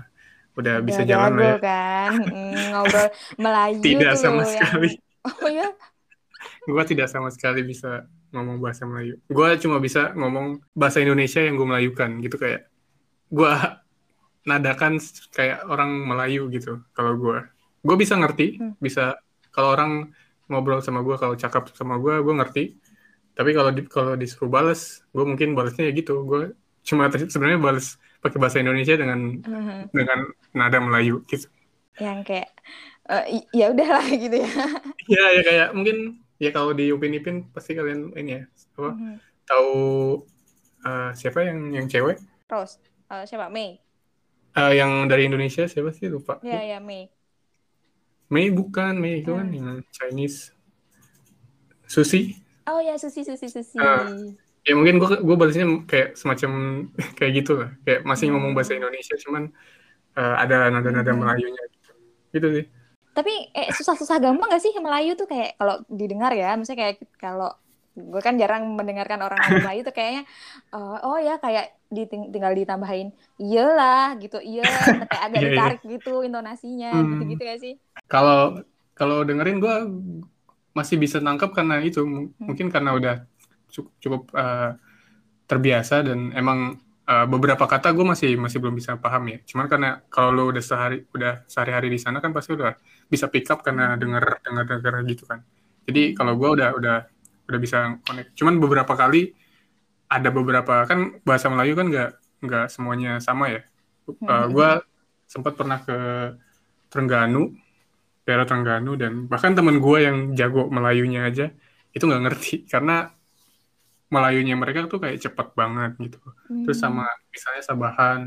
[0.53, 1.57] udah, bisa jalan lah ya.
[1.57, 3.07] kan hmm, ngobrol
[3.41, 4.51] Melayu tidak sama yang...
[4.53, 4.89] sekali
[5.25, 5.67] oh ya
[6.63, 11.57] gue tidak sama sekali bisa ngomong bahasa Melayu gue cuma bisa ngomong bahasa Indonesia yang
[11.57, 12.69] gue melayukan gitu kayak
[13.33, 13.53] gue
[14.45, 14.99] nadakan
[15.33, 17.39] kayak orang Melayu gitu kalau gue
[17.83, 18.77] gue bisa ngerti hmm.
[18.77, 19.17] bisa
[19.49, 20.13] kalau orang
[20.51, 22.63] ngobrol sama gue kalau cakap sama gue gue ngerti.
[23.33, 26.23] Tapi kalau di, kalau disuruh balas gue mungkin balasnya ya gitu.
[26.23, 26.53] Gue
[26.83, 29.81] cuma sebenarnya balas pakai bahasa Indonesia dengan uh-huh.
[29.91, 30.19] dengan
[30.55, 31.47] nada Melayu gitu.
[31.99, 32.49] Yang kayak
[33.09, 34.51] uh, ya udahlah gitu ya.
[35.09, 38.43] Ya ya kayak mungkin ya kalau di Upin Ipin pasti kalian ini ya
[38.77, 39.15] apa uh-huh.
[39.47, 39.73] tahu
[40.85, 42.19] uh, siapa yang yang cewek?
[42.51, 42.77] Rose.
[43.09, 43.49] Uh, siapa?
[43.49, 43.81] Mei.
[44.53, 46.07] Uh, yang dari Indonesia siapa sih?
[46.11, 46.37] Lupa.
[46.45, 47.09] Ya ya Mei
[48.33, 49.55] Mei bukan, Mei itu kan hmm.
[49.55, 50.49] yang Chinese.
[51.85, 52.33] Susi?
[52.65, 53.77] Oh ya, Susi, Susi, Susi.
[53.77, 54.33] Uh,
[54.65, 56.51] ya mungkin gue gue balasnya kayak semacam
[57.17, 57.69] kayak gitu lah.
[57.85, 58.33] Kayak masih hmm.
[58.33, 59.53] ngomong bahasa Indonesia, cuman
[60.17, 61.19] uh, ada nada-nada hmm.
[61.21, 61.91] Melayunya gitu.
[62.33, 62.65] Gitu sih.
[63.13, 67.53] Tapi eh, susah-susah gampang gak sih Melayu tuh kayak kalau didengar ya, misalnya kayak kalau
[67.93, 70.25] gue kan jarang mendengarkan orang Melayu tuh kayaknya
[70.73, 75.53] uh, oh ya kayak diting tinggal ditambahin iyalah gitu iya kayak agak yeah, iya.
[75.53, 75.91] ditarik yeah.
[75.97, 77.05] gitu intonasinya hmm.
[77.05, 77.73] gitu gitu ya sih
[78.13, 78.61] kalau
[78.93, 79.75] kalau dengerin gue
[80.77, 82.37] masih bisa nangkep karena itu hmm.
[82.37, 83.15] mungkin karena udah
[83.73, 84.77] cukup, cukup uh,
[85.49, 86.77] terbiasa dan emang
[87.09, 90.61] uh, beberapa kata gue masih masih belum bisa paham ya cuman karena kalau lo udah
[90.61, 92.77] sehari udah sehari-hari di sana kan pasti udah
[93.09, 95.41] bisa pick up karena denger denger denger gitu kan
[95.83, 96.97] jadi kalau gue udah udah
[97.47, 98.35] udah bisa connect.
[98.39, 99.35] Cuman beberapa kali
[100.07, 102.11] ada beberapa kan bahasa Melayu kan nggak
[102.43, 103.61] nggak semuanya sama ya.
[104.07, 104.23] Hmm.
[104.23, 104.69] Uh, eh, gue
[105.27, 105.97] sempat pernah ke
[106.91, 107.51] Trengganu,
[108.25, 111.43] daerah Trengganu dan bahkan temen gue yang jago Melayunya aja
[111.95, 112.93] itu nggak ngerti karena
[114.13, 116.17] Melayunya mereka tuh kayak cepet banget gitu.
[116.47, 116.61] Hmm.
[116.63, 118.19] Terus sama misalnya Sabahan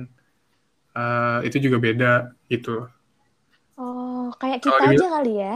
[0.98, 2.12] uh, itu juga beda
[2.52, 2.70] gitu.
[2.80, 2.90] Oh
[3.78, 5.48] Oh, kayak kita aja kali ya.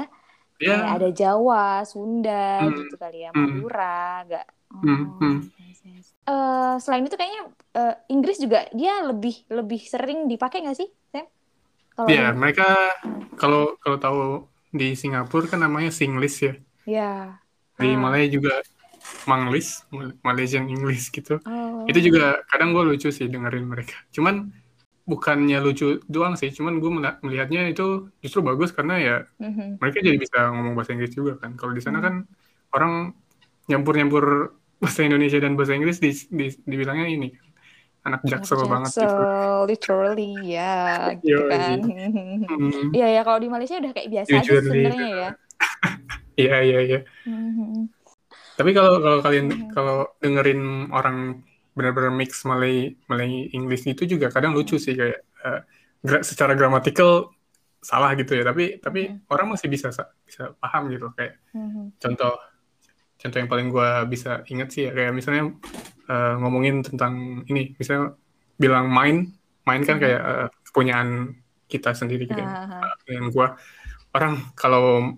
[0.60, 1.58] Ya, Kayak ada Jawa,
[1.90, 2.76] Sunda Hmm.
[2.78, 3.46] gitu kali ya, Hmm.
[3.48, 3.84] Madura.
[4.72, 5.36] Oh, Hmm, hmm.
[5.60, 6.06] yes, yes.
[6.28, 7.42] Eh, selain itu kayaknya
[7.78, 10.88] eh, Inggris juga dia lebih lebih sering dipakai nggak sih?
[12.00, 12.66] Kalau Iya, mereka
[13.36, 14.20] kalau kalau tahu
[14.70, 16.54] di Singapura kan namanya Singlish ya.
[16.84, 17.12] ya.
[17.76, 17.98] Di Ah.
[17.98, 18.60] Malaya juga
[19.24, 19.84] Manglish,
[20.20, 21.40] Malaysian English gitu.
[21.42, 21.84] Oh.
[21.84, 23.96] Itu juga kadang gue lucu sih dengerin mereka.
[24.10, 24.48] Cuman
[25.02, 29.76] bukannya lucu doang sih, cuman gue melihatnya itu justru bagus karena ya Mhm.
[29.76, 31.52] mereka jadi bisa ngomong bahasa Inggris juga kan.
[31.54, 32.06] Kalau di sana Hmm.
[32.06, 32.14] kan
[32.70, 32.92] orang
[33.66, 37.28] nyampur-nyampur bahasa Indonesia dan bahasa Inggris di, di- dibilangnya ini
[38.00, 39.04] anak jaksel banget gitu.
[39.04, 40.74] Jaksel, literally ya,
[41.20, 41.78] gitu kan.
[42.48, 44.68] Hmm, Iya ya, kalau di Malaysia udah kayak biasa aja Jujur sih.
[44.68, 45.28] sebenarnya ya.
[46.40, 47.00] Iya iya iya.
[47.28, 47.92] Mhm.
[48.56, 49.68] Tapi kalau kalau kalian Mhm.
[49.70, 51.44] kalau dengerin orang
[51.76, 55.60] benar-benar mix Malay Malay English itu juga kadang lucu sih kayak eh,
[56.00, 57.28] gra- secara gramatikal
[57.80, 58.44] salah gitu ya.
[58.44, 59.28] Tapi tapi Mhm.
[59.28, 62.00] orang masih bisa sa- bisa paham gitu kayak Mhm.
[62.00, 62.40] contoh
[63.20, 65.52] contoh yang paling gua bisa ingat sih ya kayak misalnya
[66.10, 67.14] eh, ngomongin tentang
[67.50, 68.18] ini misalnya
[68.62, 69.16] bilang main
[69.68, 70.02] main kan Mhm.
[70.04, 71.08] kayak eh, kepunyaan
[71.72, 72.50] kita sendiri gitu ya.
[72.82, 73.46] Ah, dengan gua
[74.16, 75.14] orang kalau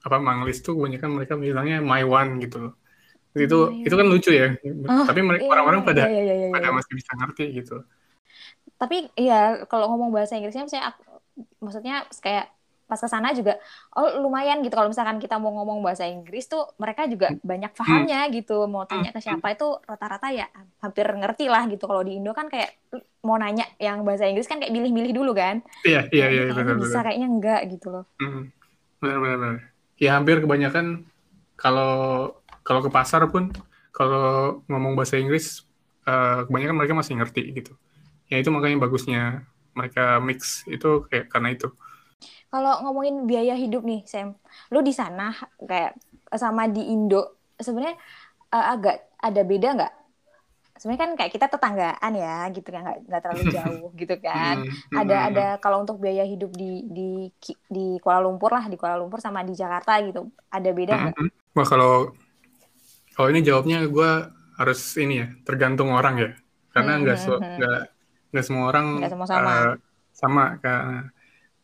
[0.00, 2.72] apa manglis tuh kebanyakan mereka bilangnya my one gitu loh
[3.36, 4.48] itu My itu kan lucu ya
[4.90, 6.54] Oh, tapi mereka iya, orang-orang pada iya, iya, iya, iya.
[6.56, 7.76] pada masih bisa ngerti gitu
[8.80, 11.20] Tapi iya kalau ngomong bahasa Inggrisnya misalnya aku-
[11.60, 12.48] maksudnya kayak
[12.90, 13.54] pas ke sana juga
[13.94, 14.74] oh lumayan gitu.
[14.74, 18.66] Kalau misalkan kita mau ngomong bahasa Inggris tuh mereka juga banyak pahamnya gitu.
[18.66, 20.50] Mau tanya ke siapa itu rata-rata ya
[20.82, 21.86] hampir ngerti lah gitu.
[21.86, 22.74] Kalau di Indo kan kayak
[23.22, 25.62] mau nanya yang bahasa Inggris kan kayak milih-milih dulu kan.
[25.86, 27.04] Iya iya iya benar bisa benar.
[27.06, 28.04] kayaknya enggak gitu loh.
[28.18, 28.50] Hmm,
[28.98, 29.58] benar benar benar.
[30.00, 31.06] Ya hampir kebanyakan
[31.54, 31.94] kalau
[32.66, 33.54] kalau ke pasar pun
[33.94, 35.62] kalau ngomong bahasa Inggris
[36.10, 37.72] eh, kebanyakan mereka masih ngerti gitu.
[38.26, 41.70] Ya itu makanya bagusnya mereka mix itu kayak karena itu
[42.50, 44.28] Kalau ngomongin biaya hidup nih, Sam,
[44.72, 45.22] lu di sana
[45.70, 45.90] kayak
[46.42, 47.16] sama di Indo
[47.66, 47.96] sebenarnya
[48.54, 48.94] eh, agak
[49.26, 49.92] ada beda nggak?
[50.80, 54.54] Sebenarnya kan kayak kita tetanggaan ya, gitu kan nggak nggak terlalu jauh gitu kan.
[54.54, 56.64] Hmm, Ada hmm, ada kalau untuk biaya hidup di
[56.96, 57.02] di
[57.74, 60.20] di Kuala Lumpur lah, di Kuala Lumpur sama di Jakarta gitu,
[60.56, 61.16] ada beda nggak?
[61.54, 62.14] Wah kalau
[63.14, 64.10] kalau ini jawabnya gue
[64.58, 66.28] harus ini ya tergantung orang ya
[66.74, 67.18] karena nggak
[67.56, 67.76] nggak
[68.30, 69.54] nggak semua orang Nggak semua sama.
[69.54, 69.70] eh,
[70.20, 71.10] sama Ka-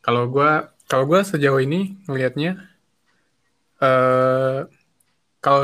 [0.07, 0.51] kalau gue
[0.87, 2.51] kalau gue sejauh ini ngelihatnya
[3.81, 4.59] eh
[5.43, 5.63] kalau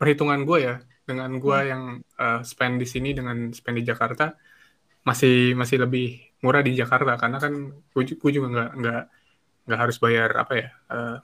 [0.00, 0.74] perhitungan gue ya
[1.08, 1.70] dengan gue Hmm.
[1.72, 1.82] yang
[2.22, 4.32] eh, spend di sini dengan spend di Jakarta
[5.08, 7.54] masih masih lebih murah di Jakarta karena kan
[7.94, 8.04] gue,
[8.36, 9.02] juga nggak nggak
[9.68, 11.16] nggak harus bayar apa ya eh,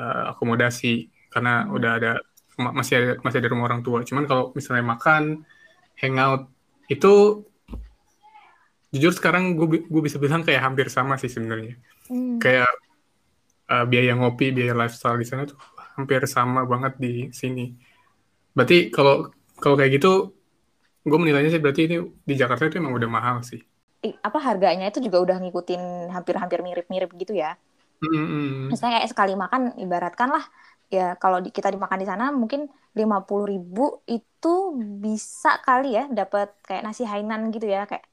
[0.00, 1.74] eh, akomodasi karena Hmm.
[1.76, 2.12] udah ada
[2.62, 4.00] ma- masih ada masih ada rumah orang tua.
[4.06, 5.22] Cuman kalau misalnya makan,
[6.00, 6.50] hangout
[6.90, 7.42] itu
[8.94, 11.74] jujur sekarang gue gue bisa bilang kayak hampir sama sih sebenarnya.
[12.06, 12.38] Hmm.
[12.38, 12.70] Kayak
[13.66, 15.58] eh, biaya ngopi, biaya lifestyle di sana tuh
[15.98, 17.74] hampir sama banget di sini.
[18.54, 20.30] Berarti kalau kalau kayak gitu
[21.04, 23.60] gue menilainya sih berarti ini di Jakarta itu emang udah mahal sih.
[24.22, 27.58] Apa harganya itu juga udah ngikutin hampir-hampir mirip-mirip gitu ya?
[28.04, 28.68] Mm-mm.
[28.68, 30.44] Misalnya kayak sekali makan ibaratkan lah
[30.98, 32.60] ya kalau di, kita dimakan di sana mungkin
[32.98, 33.82] 50.000 ribu
[34.14, 34.48] itu
[35.04, 38.04] bisa kali ya dapat kayak nasi Hainan gitu ya kayak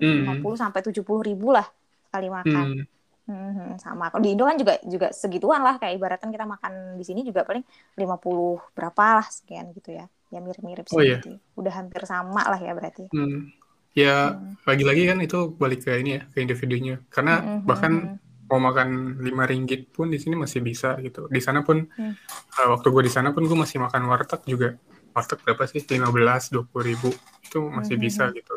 [0.00, 0.26] Hmm.
[0.26, 1.66] 50 sampai 70 ribu lah
[2.06, 2.66] sekali makan.
[2.68, 2.86] Hmm.
[3.30, 7.04] Mhm, sama kalau di Indo kan juga juga segituan lah kayak ibaratkan kita makan di
[7.08, 7.64] sini juga paling
[8.00, 10.04] 50 berapa lah sekian gitu ya.
[10.34, 11.22] Ya mirip-mirip sih Oh, iya.
[11.60, 13.02] Udah hampir sama lah ya berarti.
[13.12, 13.50] Hmm.
[13.96, 14.54] Ya Hmm.
[14.68, 18.18] lagi-lagi kan itu balik ke ini ya ke individunya karena Mhm, bahkan mhm.
[18.50, 18.88] Mau makan
[19.26, 21.20] 5 ringgit pun di sini masih bisa gitu.
[21.36, 22.16] Di sana pun Hmm.
[22.58, 24.68] eh, waktu gue di sana pun gue masih makan warteg juga.
[25.16, 25.82] Warteg berapa sih?
[25.94, 27.10] 15 20 ribu
[27.46, 28.54] itu masih Hmm, bisa hmm, gitu.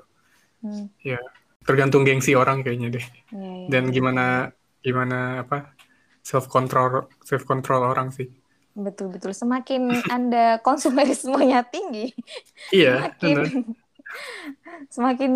[0.61, 1.19] Hmm, Ya
[1.67, 3.05] tergantung gengsi orang kayaknya deh.
[3.31, 4.51] iya, iya, Dan gimana
[4.85, 5.75] gimana apa
[6.25, 8.27] self control self control orang sih.
[8.85, 9.31] Betul betul.
[9.35, 12.15] Semakin Anda konsumerismenya tinggi,
[12.73, 13.37] Iya, semakin
[14.95, 15.31] semakin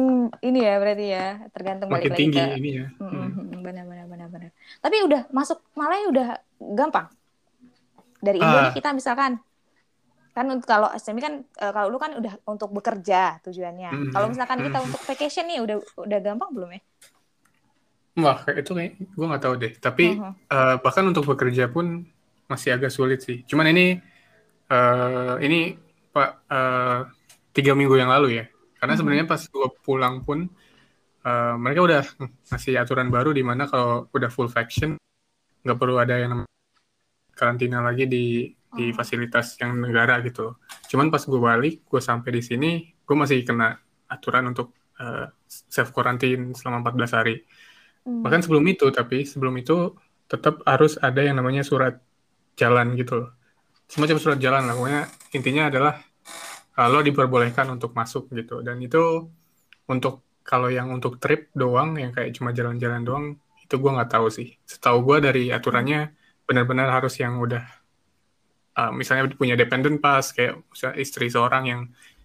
[0.46, 1.22] ini ya berarti ya
[1.54, 2.86] tergantung Makin balik lagi tinggi ke ini ya.
[3.02, 3.30] Mm, Hmm.
[3.36, 3.60] mm,
[4.80, 6.28] Tapi udah masuk Malaya udah
[6.76, 7.08] gampang.
[8.20, 8.64] Dari Indo Ah.
[8.68, 9.40] nih kita misalkan
[10.34, 13.90] kan untuk kalau SMI kan eh, kalau lu kan udah untuk bekerja tujuannya.
[13.92, 14.86] Mm, Kalau misalkan kita mm.
[14.90, 16.82] untuk vacation nih udah udah gampang belum ya?
[18.14, 19.74] Wah, itu kayak gue nggak tahu deh.
[19.78, 20.32] Tapi Mhm.
[20.48, 22.06] eh, bahkan untuk bekerja pun
[22.46, 23.42] masih agak sulit sih.
[23.46, 23.98] Cuman ini
[24.70, 25.78] eh, ini
[26.10, 27.00] Pak eh,
[27.52, 28.46] tiga minggu yang lalu ya.
[28.78, 29.00] Karena Mhm.
[29.00, 30.50] sebenarnya pas gue pulang pun
[31.24, 32.02] eh, mereka udah
[32.52, 35.00] ngasih aturan baru di mana kalau udah full vaccine
[35.64, 36.52] nggak perlu ada yang namanya
[37.34, 38.26] karantina lagi di
[38.74, 38.96] di Oh.
[38.98, 40.58] fasilitas yang negara gitu.
[40.90, 43.78] Cuman pas gue balik, gue sampai di sini, gue masih kena
[44.10, 47.36] aturan untuk eh, self quarantine selama 14 hari.
[48.04, 48.26] Hmm.
[48.26, 49.94] Bahkan sebelum itu, tapi sebelum itu
[50.26, 52.02] tetap harus ada yang namanya surat
[52.58, 53.30] jalan gitu loh.
[53.86, 55.04] Semacam surat jalan lah, pokoknya
[55.38, 55.94] intinya adalah
[56.78, 58.66] uh, lo diperbolehkan untuk masuk gitu.
[58.66, 59.30] Dan itu
[59.86, 63.26] untuk kalau yang untuk trip doang, yang kayak cuma jalan-jalan doang,
[63.64, 64.60] itu gue nggak tahu sih.
[64.68, 66.12] Setahu gue dari aturannya
[66.44, 67.64] benar-benar harus yang udah
[68.78, 71.82] uh, misalnya punya dependent pass kayak misalnya istri seorang yang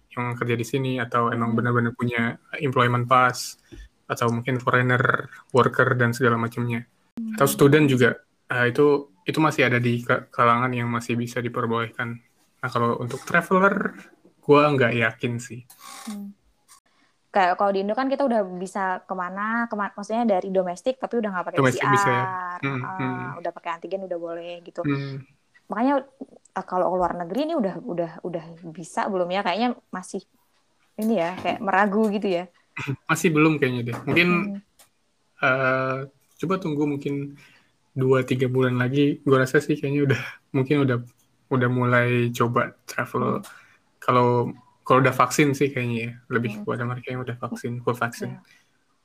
[0.09, 1.57] yang kerja di sini atau emang hmm.
[1.57, 3.61] benar-benar punya employment pass
[4.09, 6.83] atau mungkin foreigner worker dan segala macamnya
[7.15, 7.37] hmm.
[7.37, 8.17] atau student juga
[8.49, 10.01] uh, itu itu masih ada di
[10.33, 12.17] kalangan yang masih bisa diperbolehkan
[12.59, 13.95] nah kalau untuk traveler
[14.41, 15.61] gue nggak yakin sih
[16.09, 16.38] hmm.
[17.29, 20.97] Kayak kalau di Indo kan kita udah bisa ke mana ke mana maksudnya dari domestik
[20.97, 22.23] tapi udah nggak pakai domestik PCR bisa ya.
[22.65, 23.39] hmm, uh, hmm.
[23.45, 25.21] udah pakai antigen udah boleh gitu hmm.
[25.69, 26.09] makanya
[26.57, 30.25] uh, kalau luar negeri ini udah udah udah bisa belum ya kayaknya masih
[30.97, 32.49] ini ya kayak meragu gitu ya
[33.09, 33.97] masih belum kayaknya deh.
[34.07, 34.59] Mungkin hmm.
[35.43, 35.97] uh,
[36.39, 37.35] coba tunggu mungkin
[37.93, 39.19] dua tiga bulan lagi.
[39.23, 40.21] Gue rasa sih kayaknya udah
[40.55, 40.97] mungkin udah
[41.49, 43.39] udah mulai coba travel.
[43.39, 43.45] Hmm.
[43.99, 44.29] Kalau
[44.89, 46.65] kalau udah vaksin sih kayaknya ya lebih hmm.
[46.65, 48.29] kepada mereka yang udah vaksin, full vaksin.
[48.33, 48.41] Ya.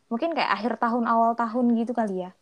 [0.09, 2.33] Mungkin kayak akhir tahun awal tahun gitu kali ya.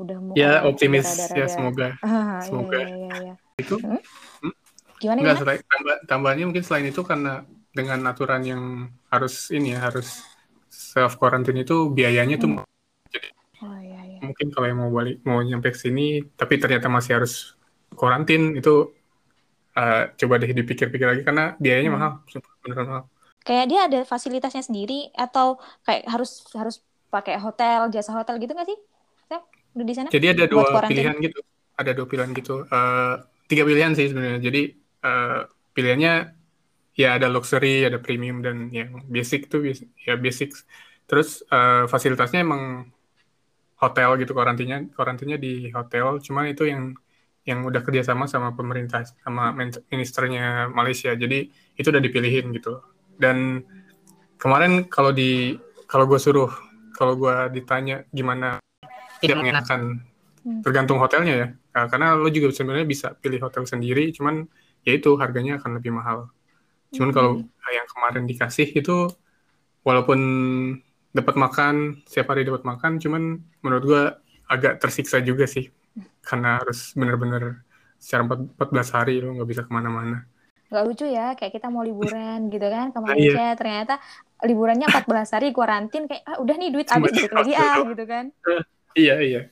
[0.00, 0.40] Udah mulai.
[0.40, 1.04] Ya optimis
[1.36, 2.00] ya semoga.
[2.00, 2.80] Ah, iya, semoga.
[2.80, 3.76] Ya, ya, ya, Itu.
[3.76, 4.00] Hmm?
[4.40, 4.54] Hmm?
[4.96, 5.18] Gimana?
[5.20, 5.60] Enggak, gimana?
[5.68, 7.44] Tambah, tambahannya mungkin selain itu karena
[7.76, 8.62] dengan aturan yang
[9.12, 10.24] harus ini ya harus
[10.72, 12.64] self quarantine itu biayanya tuh hmm.
[13.12, 13.28] jadi
[13.60, 14.20] oh, iya, iya.
[14.24, 17.52] mungkin kalau yang mau balik mau nyampe ke sini tapi ternyata masih harus
[17.92, 18.95] karantin itu
[19.76, 21.98] uh, coba deh dipikir-pikir lagi karena biayanya hmm.
[22.00, 22.12] mahal
[22.64, 23.04] beneran mahal.
[23.46, 28.66] Kayak dia ada fasilitasnya sendiri atau kayak harus harus pakai hotel jasa hotel gitu nggak
[28.66, 28.78] sih?
[29.30, 29.40] Saya
[29.76, 30.08] di sana?
[30.10, 31.38] Jadi ada dua pilihan gitu.
[31.76, 32.66] Ada dua pilihan gitu.
[32.66, 34.42] Uh, tiga pilihan sih sebenarnya.
[34.42, 34.74] Jadi
[35.06, 36.14] uh, pilihannya
[36.96, 39.62] ya ada luxury, ada premium dan yang basic tuh
[40.02, 40.56] ya basic.
[41.06, 42.90] Terus uh, fasilitasnya emang
[43.78, 46.18] hotel gitu karantinnya karantinnya di hotel.
[46.18, 46.98] Cuman itu yang
[47.46, 49.54] yang udah kerjasama sama pemerintah sama
[49.88, 51.14] ministernya Malaysia.
[51.14, 51.46] Jadi
[51.78, 52.82] itu udah dipilihin gitu.
[53.14, 53.62] Dan
[54.36, 55.54] kemarin kalau di
[55.86, 56.50] kalau gue suruh
[56.98, 58.58] kalau gue ditanya gimana
[59.22, 60.02] tidak mengenakan
[60.42, 60.60] hmm.
[60.66, 61.48] tergantung hotelnya ya.
[61.86, 64.48] Karena lo juga sebenarnya bisa pilih hotel sendiri, cuman
[64.82, 66.34] ya itu harganya akan lebih mahal.
[66.90, 67.70] Cuman kalau hmm.
[67.70, 69.06] yang kemarin dikasih itu
[69.86, 70.18] walaupun
[71.14, 74.02] dapat makan setiap hari dapat makan, cuman menurut gua
[74.50, 75.75] agak tersiksa juga sih
[76.26, 77.62] karena harus benar-benar
[78.02, 80.26] secara 14 hari lo nggak bisa ke mana-mana.
[80.66, 83.54] Gak lucu ya, kayak kita mau liburan gitu kan ke Malaysia, iya.
[83.54, 84.02] ternyata
[84.42, 88.24] liburannya 14 hari kuarantin kayak ah, udah nih duit habis balik lagi ah gitu kan.
[89.06, 89.42] iya iya.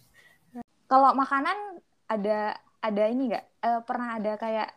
[0.91, 3.45] Kalau makanan ada ada ini nggak?
[3.65, 4.69] Uh, pernah ada kayak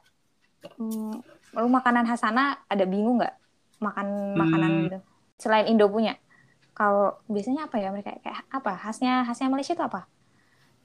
[0.77, 1.19] hmm,
[1.57, 3.35] lu makanan khasana ada bingung nggak
[3.81, 4.83] makan makanan hmm.
[4.89, 4.99] gitu
[5.37, 6.17] selain Indo punya
[6.73, 10.09] kalau biasanya apa ya mereka kayak apa khasnya khasnya Malaysia itu apa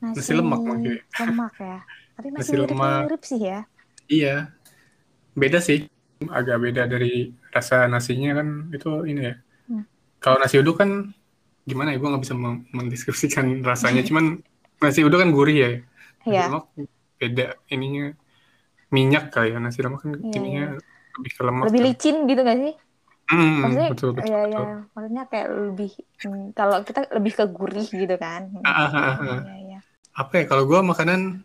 [0.03, 1.79] nasi, nasi lemak mungkin lemak ya.
[2.19, 3.59] Tapi masih mirip mirip sih ya.
[4.11, 4.37] Iya.
[5.33, 5.87] Beda sih.
[6.23, 9.35] Agak beda dari rasa nasinya kan itu ini ya.
[9.71, 9.87] Hmm.
[10.19, 11.15] kalau nasi uduk kan
[11.67, 11.99] gimana ya?
[12.03, 12.35] Gue nggak bisa
[12.75, 14.03] mendeskripsikan rasanya.
[14.09, 14.43] Cuman
[14.83, 15.71] nasi uduk kan gurih ya.
[16.27, 16.43] Iya.
[16.51, 16.67] lemak
[17.19, 18.15] beda ininya.
[18.93, 19.59] Minyak kali ya.
[19.63, 21.15] Nasi lemak kan yeah, ininya yeah.
[21.19, 22.75] lebih ke lemak lebih licin gitu gak sih?
[23.33, 24.53] Hmm, maksudnya betul, betul, ya, betul.
[24.53, 28.43] ya maksudnya kayak lebih hmm, kalau kita lebih ke gurih gitu kan.
[28.61, 29.17] Ah, ah, ah, ah.
[29.25, 29.62] Ya, ya.
[30.13, 31.41] Apa ya kalau gue makanan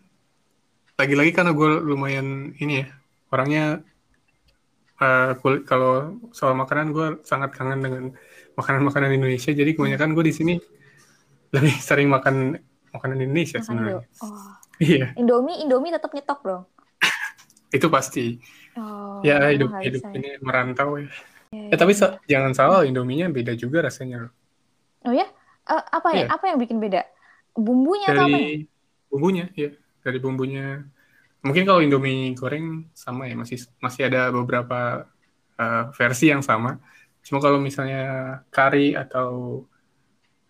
[0.98, 2.88] lagi-lagi karena gue lumayan ini ya
[3.32, 3.86] orangnya
[5.00, 8.04] uh, kalau soal makanan gue sangat kangen dengan
[8.58, 9.54] makanan-makanan Indonesia.
[9.54, 10.54] Jadi kebanyakan gue di sini
[11.54, 12.58] lebih sering makan
[12.92, 14.04] makanan Indonesia sebenarnya.
[14.26, 14.52] Oh.
[14.82, 15.14] iya.
[15.16, 16.64] Indomie Indomie tetap nyetok dong
[17.78, 18.26] itu pasti.
[18.78, 20.14] Oh, ya hidup hidup saya.
[20.22, 21.10] ini merantau ya,
[21.50, 22.22] ya, ya tapi ya.
[22.30, 24.30] jangan salah Indominya beda juga rasanya.
[25.02, 25.26] Oh ya?
[25.68, 26.26] Uh, apa ya.
[26.26, 27.02] ya apa yang bikin beda
[27.58, 28.50] bumbunya dari apa ya?
[29.10, 29.70] bumbunya ya
[30.06, 30.86] dari bumbunya
[31.42, 35.10] mungkin kalau Indomie goreng sama ya masih masih ada beberapa
[35.58, 36.78] uh, versi yang sama
[37.26, 39.62] cuma kalau misalnya kari atau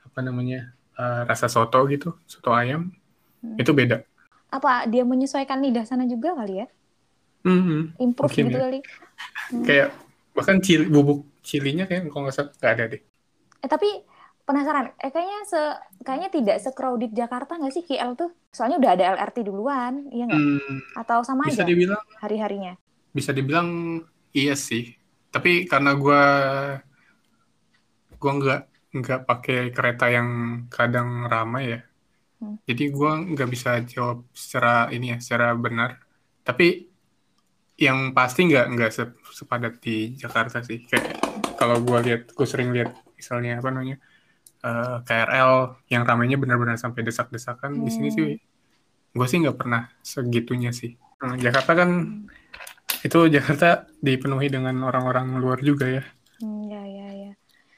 [0.03, 2.91] apa namanya uh, rasa soto gitu soto ayam
[3.41, 3.57] hmm.
[3.57, 4.03] itu beda
[4.51, 6.67] apa dia menyesuaikan lidah sana juga kali ya
[7.47, 7.81] Mm-hmm.
[8.03, 8.63] Improve Mungkin gitu ya.
[8.67, 8.79] kali.
[9.51, 9.63] Hmm.
[9.63, 9.89] Kayak
[10.35, 13.01] bahkan cili, bubuk cilinya kayak kalau nggak salah nggak ada deh.
[13.63, 13.89] Eh tapi
[14.47, 15.61] penasaran, eh kayaknya se
[16.07, 18.31] kayaknya tidak se-crowded Jakarta nggak sih KL tuh?
[18.47, 20.39] Soalnya udah ada LRT duluan, iya nggak?
[20.39, 22.73] Hmm, Atau sama bisa aja dibilang, hari-harinya?
[23.11, 23.99] Bisa dibilang
[24.31, 24.95] iya sih.
[25.27, 26.23] Tapi karena gue
[28.15, 28.61] gue nggak
[28.97, 30.29] nggak pakai kereta yang
[30.71, 31.79] kadang ramai ya.
[32.39, 32.55] Hmm.
[32.63, 35.99] Jadi gue nggak bisa jawab secara ini ya, secara benar.
[36.47, 36.87] Tapi
[37.77, 38.91] yang pasti nggak nggak
[39.35, 41.21] sepadat di Jakarta sih kayak
[41.61, 44.01] kalau gue lihat gue sering lihat misalnya apa namanya
[44.67, 47.79] uh, KRL yang ramainya benar-benar sampai desak-desakan.
[47.79, 47.83] Hmm.
[47.87, 48.27] Di sini sih
[49.17, 50.93] gue sih nggak pernah segitunya sih.
[51.23, 53.07] Nah, Jakarta kan hmm.
[53.07, 56.03] itu Jakarta dipenuhi dengan orang-orang luar juga ya.
[56.43, 57.31] Hmm, ya ya ya.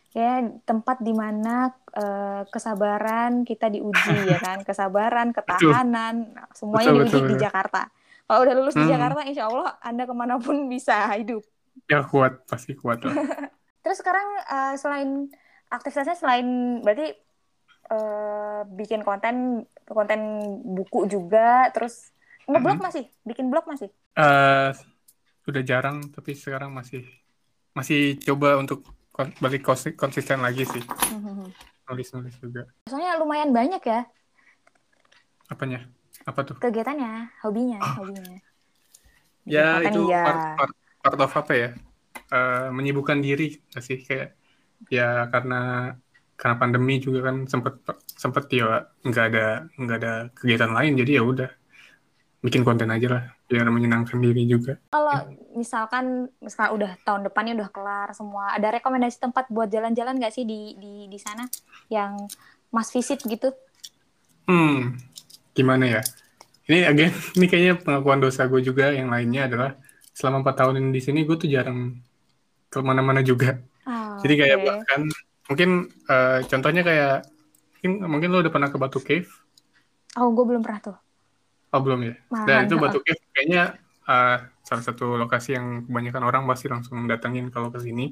[0.10, 6.58] Kayak tempat di mana uh, kesabaran kita diuji ya kan, kesabaran, ketahanan, betul.
[6.58, 7.46] semuanya betul, diuji betul, di betul.
[7.46, 7.82] Jakarta.
[8.30, 8.84] Kalau udah lulus hmm.
[8.86, 11.42] di Jakarta, insya Allah Anda ke mana pun bisa hidup.
[11.90, 13.16] Ya kuat, pasti kuat lah.
[13.86, 15.32] Terus sekarang uh, selain
[15.70, 17.14] aktivitasnya selain berarti
[17.94, 20.22] uh, bikin konten konten
[20.66, 22.14] buku juga, terus
[22.50, 22.88] ngeblog mm -hmm.
[22.90, 23.90] masih, bikin blog masih?
[24.18, 24.74] Uh,
[25.46, 27.06] udah jarang, tapi sekarang masih
[27.74, 28.86] masih coba untuk
[29.42, 29.66] balik
[29.98, 30.84] konsisten lagi sih.
[31.90, 32.70] Nulis-nulis juga.
[32.90, 34.06] Soalnya lumayan banyak ya.
[35.50, 35.90] Apanya?
[36.26, 36.56] Apa tuh?
[36.62, 38.06] Kegiatannya, hobinya, oh.
[38.06, 38.38] hobinya.
[39.50, 40.24] Ya, itu ya.
[40.24, 41.70] Part, part, part of apa ya?
[42.30, 44.38] Uh, menyibukkan diri sih kayak
[44.88, 45.94] ya karena
[46.40, 47.84] karena pandemi juga kan sempet
[48.16, 51.50] sempet ya nggak ada nggak ada kegiatan lain jadi ya udah
[52.40, 54.80] bikin konten aja lah biar menyenangkan diri juga.
[54.94, 60.32] Kalau misalkan misalkan udah tahun depannya udah kelar semua, ada rekomendasi tempat buat jalan-jalan nggak
[60.32, 61.44] sih di di di sana
[61.92, 62.16] yang
[62.72, 63.52] mas visit gitu?
[64.48, 64.96] Hmm,
[65.52, 66.02] gimana ya?
[66.70, 68.96] Ini again, ini kayaknya pengakuan dosa gue juga.
[68.96, 69.70] Yang lainnya adalah
[70.16, 72.00] selama empat tahun ini di sini gue tuh jarang
[72.72, 73.60] ke mana-mana juga.
[74.20, 74.68] Oh, Jadi kayak okay.
[74.68, 75.02] bahkan
[75.48, 75.70] mungkin
[76.12, 77.16] uh, contohnya kayak
[77.80, 79.32] mungkin mungkin lo udah pernah ke Batu Cave?
[80.20, 80.98] Oh, gue belum pernah tuh.
[81.72, 82.14] Oh belum ya.
[82.28, 83.80] Malahan, Dan itu Batu Cave kayaknya
[84.10, 88.12] uh, salah satu lokasi yang kebanyakan orang pasti langsung datengin kalau ke sini.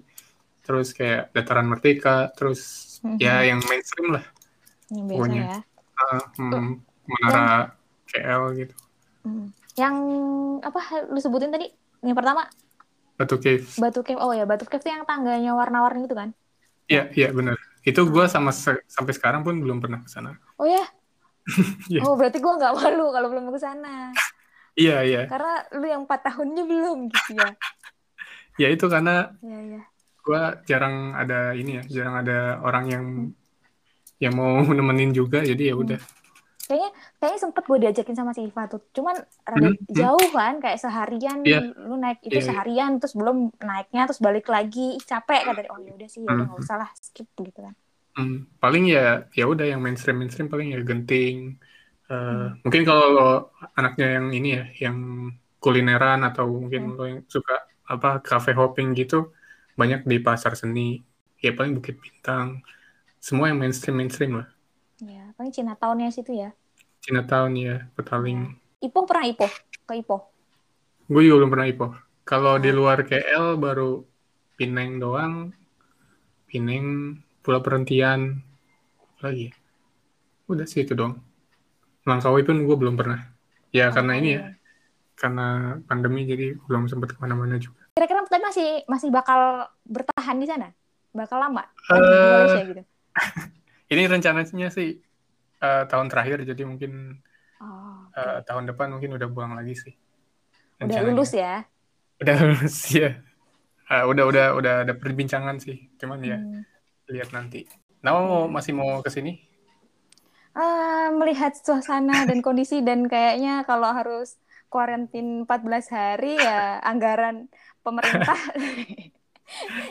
[0.64, 2.62] Terus kayak dataran Merdeka, terus
[3.04, 3.18] mm-hmm.
[3.20, 4.26] ya yang mainstream lah.
[4.88, 5.44] Yang biasa pokoknya.
[5.44, 5.60] ya.
[5.98, 6.72] Uh, hmm,
[7.10, 7.52] menara yang...
[8.08, 8.76] KL gitu.
[9.28, 9.48] Mm.
[9.78, 9.96] Yang
[10.64, 10.80] apa
[11.12, 11.68] lu sebutin tadi?
[12.06, 12.48] Yang pertama?
[13.18, 13.66] Batu Cave.
[13.82, 14.22] Batu Cave.
[14.22, 16.32] Oh ya, Batu Cave itu yang tangganya warna-warni itu kan?
[16.86, 17.58] Iya, iya benar.
[17.82, 20.38] Itu gue sama se- sampai sekarang pun belum pernah ke sana.
[20.62, 20.86] Oh ya?
[21.92, 22.06] yeah.
[22.06, 24.14] Oh berarti gue nggak malu kalau belum ke sana.
[24.78, 25.22] Iya iya.
[25.26, 27.50] Karena lu yang empat tahunnya belum gitu ya.
[28.62, 29.82] ya itu karena ya, ya.
[30.22, 34.22] gue jarang ada ini ya, jarang ada orang yang hmm.
[34.22, 35.82] yang mau nemenin juga, jadi ya hmm.
[35.82, 35.98] udah.
[35.98, 36.27] Hmm.
[36.68, 39.16] Kayaknya kayaknya sempet gue diajakin sama si Iva tuh, cuman
[39.48, 39.88] rada hmm.
[39.96, 41.64] jauh kan, kayak seharian yeah.
[41.64, 42.50] lu naik itu yeah, iya.
[42.52, 46.28] seharian, terus belum naiknya terus balik lagi, capek kan dari oh ya udah sih, ya
[46.28, 46.68] udah nggak hmm.
[46.68, 47.74] usah lah skip gitu kan.
[48.20, 51.56] Hmm, paling ya ya udah yang mainstream mainstream paling ya genting.
[52.12, 52.68] Uh, hmm.
[52.68, 53.32] Mungkin kalau lo
[53.80, 54.98] anaknya yang ini ya, yang
[55.64, 56.96] kulineran atau mungkin hmm.
[57.00, 59.32] lo yang suka apa cafe hopping gitu,
[59.80, 61.00] banyak di pasar seni.
[61.40, 62.66] Ya paling Bukit Bintang.
[63.22, 64.50] Semua yang mainstream mainstream lah.
[65.04, 66.54] Ya, paling Cina tahunnya situ ya.
[67.02, 68.58] Cina tahun ya, Petaling.
[68.82, 68.88] Ya.
[68.90, 69.52] Ipoh pernah Ipoh?
[69.86, 70.22] Ke Ipoh?
[71.08, 71.92] Gue juga belum pernah Ipoh.
[72.28, 72.62] Kalau oh.
[72.62, 74.02] di luar KL baru
[74.58, 75.54] Pineng doang.
[76.50, 78.44] Pineng pulau perhentian
[79.24, 79.56] lagi
[80.52, 81.24] udah sih itu dong
[82.04, 83.24] Langkawi pun gue belum pernah
[83.72, 84.44] ya oh, karena ini ya
[85.16, 90.44] karena pandemi jadi belum sempat ke mana-mana juga kira-kira tapi masih masih bakal bertahan di
[90.44, 90.76] sana
[91.16, 92.84] bakal lama uh, di Malaysia gitu
[93.88, 95.00] ini rencananya sih
[95.64, 97.22] uh, tahun terakhir jadi mungkin
[97.62, 98.20] oh, okay.
[98.20, 99.94] uh, tahun depan mungkin udah buang lagi sih
[100.80, 101.04] rencananya.
[101.04, 101.56] udah lulus ya
[102.20, 103.10] udah lulus ya
[103.92, 106.78] uh, udah udah udah ada perbincangan sih cuman ya hmm
[107.12, 107.64] lihat nanti.
[108.04, 109.40] Nah, mau masih mau ke sini?
[110.58, 117.48] Uh, melihat suasana dan kondisi dan kayaknya kalau harus kuarantin 14 hari ya anggaran
[117.82, 118.36] pemerintah.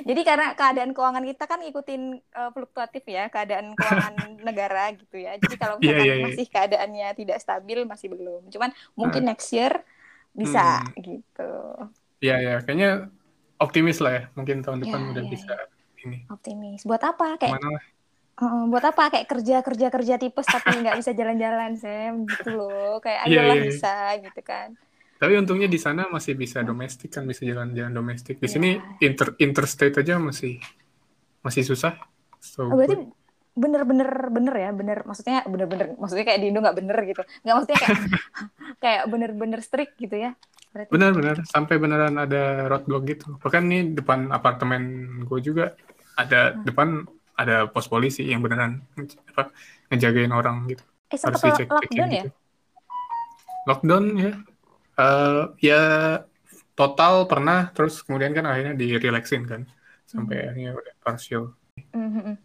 [0.08, 2.02] Jadi karena keadaan keuangan kita kan ikutin
[2.36, 4.14] uh, fluktuatif ya, keadaan keuangan
[4.48, 5.40] negara gitu ya.
[5.40, 6.26] Jadi kalau yeah, yeah, yeah.
[6.28, 8.46] masih keadaannya tidak stabil masih belum.
[8.52, 9.80] Cuman mungkin uh, next year
[10.36, 11.00] bisa hmm.
[11.00, 11.52] gitu.
[12.20, 12.58] Iya yeah, ya, yeah.
[12.62, 12.90] kayaknya
[13.56, 14.22] optimis lah ya.
[14.36, 15.74] Mungkin tahun depan yeah, udah yeah, bisa yeah
[16.06, 16.18] ini.
[16.30, 16.86] Optimis.
[16.86, 17.36] Buat apa?
[17.36, 17.82] Kayak Mana
[18.36, 23.00] Uh, buat apa kayak kerja kerja kerja tipes tapi nggak bisa jalan-jalan Sam gitu loh
[23.00, 23.64] kayak yeah, yeah, yeah.
[23.64, 24.76] bisa gitu kan
[25.16, 28.36] tapi untungnya di sana masih bisa domestik kan bisa jalan-jalan domestik.
[28.36, 28.52] Di yeah.
[28.52, 30.60] sini inter interstate aja masih
[31.40, 31.94] masih susah
[32.42, 33.06] so, oh, berarti
[33.56, 34.98] bener-bener bener ya bener.
[35.08, 37.22] Maksudnya bener-bener maksudnya kayak di Indo nggak bener gitu.
[37.44, 37.98] Nggak maksudnya kayak
[38.84, 40.32] kayak bener-bener strict gitu ya
[40.92, 43.40] bener-bener sampai beneran ada roadblock gitu.
[43.40, 44.82] Bahkan nih depan apartemen
[45.24, 45.72] gue juga
[46.20, 46.68] ada hmm.
[46.68, 46.88] depan
[47.36, 48.84] ada pos polisi yang beneran
[49.32, 49.52] apa
[49.88, 50.84] ngejagain orang gitu.
[51.12, 52.22] Eh, harus dicek lockdown ya?
[52.26, 52.30] gitu.
[53.66, 54.32] lockdown ya
[54.98, 55.82] uh, ya
[56.76, 59.64] total pernah terus kemudian kan akhirnya direlaksin kan
[60.04, 60.48] sampai hmm.
[60.52, 61.44] akhirnya udah partial
[61.92, 62.36] mm -hmm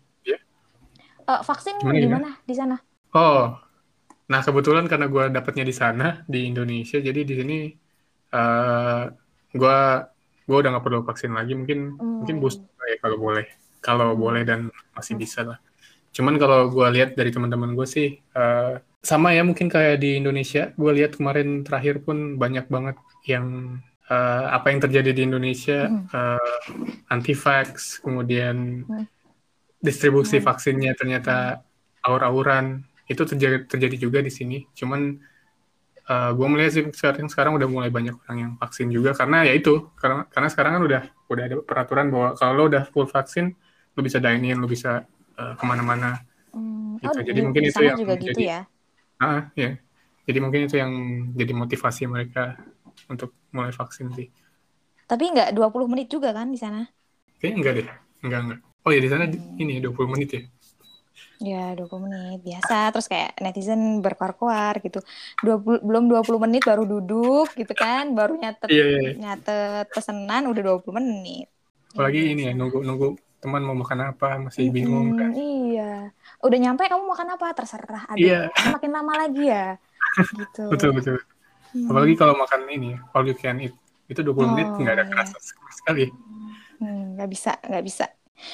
[1.32, 2.76] uh, vaksin gimana, gimana di sana?
[3.16, 3.56] Oh,
[4.32, 7.58] nah kebetulan karena gue dapetnya di sana di Indonesia, jadi di sini
[8.36, 9.78] uh, eh, gue
[10.48, 12.24] gue udah nggak perlu vaksin lagi, mungkin hmm.
[12.24, 13.46] mungkin booster ya kalau boleh,
[13.84, 14.20] kalau hmm.
[14.20, 14.60] boleh dan
[14.96, 15.60] masih bisa lah.
[16.12, 20.70] Cuman kalau gue lihat dari teman-teman gue sih uh, sama ya mungkin kayak di Indonesia.
[20.78, 23.78] Gue lihat kemarin terakhir pun banyak banget yang
[24.08, 26.06] uh, apa yang terjadi di Indonesia hmm.
[26.14, 29.06] uh, anti vax, kemudian hmm.
[29.82, 30.46] distribusi hmm.
[30.46, 31.66] vaksinnya ternyata
[32.06, 34.70] aur-auran itu terjadi terjadi juga di sini.
[34.78, 35.18] Cuman
[36.12, 39.54] uh, gue melihat sih sekarang sekarang udah mulai banyak orang yang vaksin juga karena ya
[39.56, 43.56] itu karena karena sekarang kan udah udah ada peraturan bahwa kalau lo udah full vaksin
[43.96, 45.08] lo bisa dine in lo bisa
[45.40, 46.20] uh, ke mana-mana
[46.52, 47.00] hmm.
[47.04, 47.18] gitu.
[47.18, 48.60] oh, jadi di, mungkin di itu yang juga gitu jadi, ya
[49.22, 49.78] ah ya
[50.26, 50.92] jadi mungkin itu yang
[51.38, 52.58] jadi motivasi mereka
[53.06, 54.28] untuk mulai vaksin sih
[55.06, 56.90] tapi nggak 20 menit juga kan di sana
[57.38, 57.88] kayaknya enggak deh
[58.26, 59.62] enggak enggak oh ya di sana hmm.
[59.62, 60.44] ini 20 menit ya
[61.42, 65.02] Ya 20 menit biasa terus kayak netizen berkoar-koar gitu.
[65.42, 69.16] 20 belum 20 menit baru duduk gitu kan, baru nyatet yeah, yeah, yeah.
[69.18, 71.50] nyatet pesanan udah 20 menit.
[71.98, 73.08] Apalagi ya, ini ya nunggu nunggu
[73.42, 75.30] teman mau makan apa masih bingung hmm, kan.
[75.34, 75.94] Iya.
[76.42, 78.18] Udah nyampe kamu makan apa terserah ada.
[78.18, 78.50] Iya.
[78.52, 79.78] Makin lama lagi ya.
[80.42, 80.68] gitu.
[80.68, 81.18] betul betul.
[81.72, 81.88] Hmm.
[81.88, 83.76] Apalagi kalau makan ini all you can eat
[84.12, 85.12] itu 20 oh, menit nggak ada iya.
[85.14, 85.38] kerasa
[85.72, 86.06] sekali.
[86.82, 88.06] Hmm, nggak bisa nggak bisa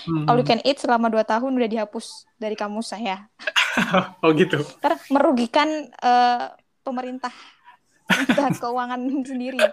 [0.04, 0.28] Hmm.
[0.28, 3.32] All you can eat selama 2 tahun udah dihapus dari kamu saya.
[4.24, 4.60] oh gitu.
[4.84, 5.70] Karena merugikan
[6.04, 6.52] uh,
[6.84, 7.32] pemerintah
[8.08, 9.64] pemerintah keuangan sendiri.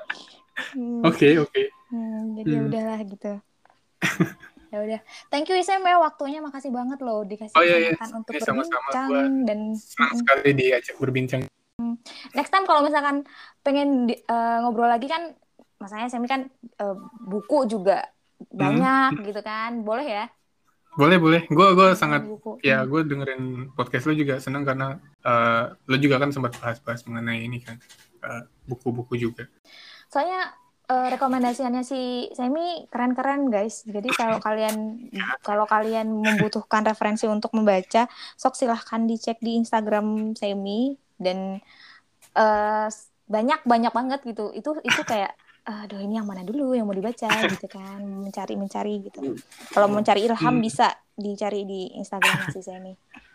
[0.75, 1.03] Hmm.
[1.03, 1.62] Oke oke.
[1.91, 2.67] Hmm, jadi hmm.
[2.71, 3.33] udahlah gitu.
[4.75, 5.01] Ya udah.
[5.31, 7.95] Thank you Isem ya waktunya makasih banget loh dikasih oh, iya, iya.
[8.11, 11.41] untuk ya, berbincang sama -sama dan senang sekali diajak berbincang.
[11.79, 11.95] Hmm.
[12.35, 13.22] Next time kalau misalkan
[13.62, 15.35] pengen di, uh, ngobrol lagi kan,
[15.79, 16.51] masanya Semi kan
[16.83, 18.11] uh, buku juga
[18.51, 19.25] banyak hmm.
[19.31, 20.25] gitu kan boleh ya
[20.95, 22.62] boleh boleh gue gue sangat buku.
[22.62, 27.43] ya gue dengerin podcast lo juga seneng karena uh, lo juga kan sempat bahas-bahas mengenai
[27.43, 27.83] ini kan
[28.22, 29.45] eh, buku-buku uh, juga
[30.07, 30.55] soalnya
[30.89, 33.85] uh, rekomendasiannya si Semi keren-keren guys.
[33.85, 35.09] Jadi kalau kalian
[35.41, 40.97] kalau kalian membutuhkan referensi untuk membaca sok silahkan dicek di Instagram Semi.
[41.14, 41.62] Dan
[42.37, 42.89] uh,
[43.24, 44.53] banyak banyak banget gitu.
[44.53, 45.32] Itu itu kayak
[45.64, 47.28] aduh ini yang mana dulu yang mau dibaca?
[47.49, 48.05] Gitu kan.
[48.05, 49.39] Mencari mencari gitu.
[49.72, 50.64] Kalau mau mencari ilham hmm.
[50.64, 52.93] bisa dicari di Instagram si Semi.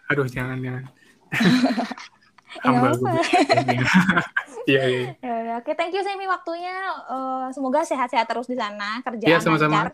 [0.09, 0.89] Aduh jangan jangan
[2.65, 2.71] ya,
[4.69, 5.05] Iya, iya.
[5.21, 6.73] Ya, oke, thank you Semi waktunya.
[7.05, 9.93] Uh, semoga sehat-sehat terus di sana, kerjaan ya, sama-sama.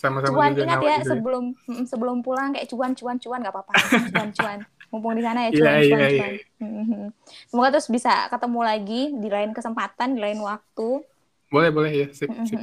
[0.00, 1.84] Sama-sama cuan juga ingat ya sebelum ya.
[1.84, 3.72] sebelum pulang kayak cuan cuan cuan nggak apa-apa
[4.08, 4.58] cuan cuan
[4.88, 6.32] mumpung di sana ya cuan yeah, cuan yeah, cuan.
[6.32, 7.08] Yeah.
[7.52, 11.04] Semoga terus bisa ketemu lagi di lain kesempatan di lain waktu.
[11.50, 12.08] Boleh, boleh ya.
[12.14, 12.58] Sip, sip.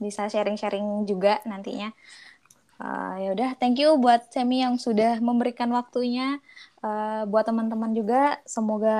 [0.00, 1.92] Bisa sharing-sharing juga nantinya.
[2.74, 6.42] Uh, ya udah, thank you buat Semi yang sudah memberikan waktunya.
[6.84, 8.92] Uh, buat teman-teman juga, semoga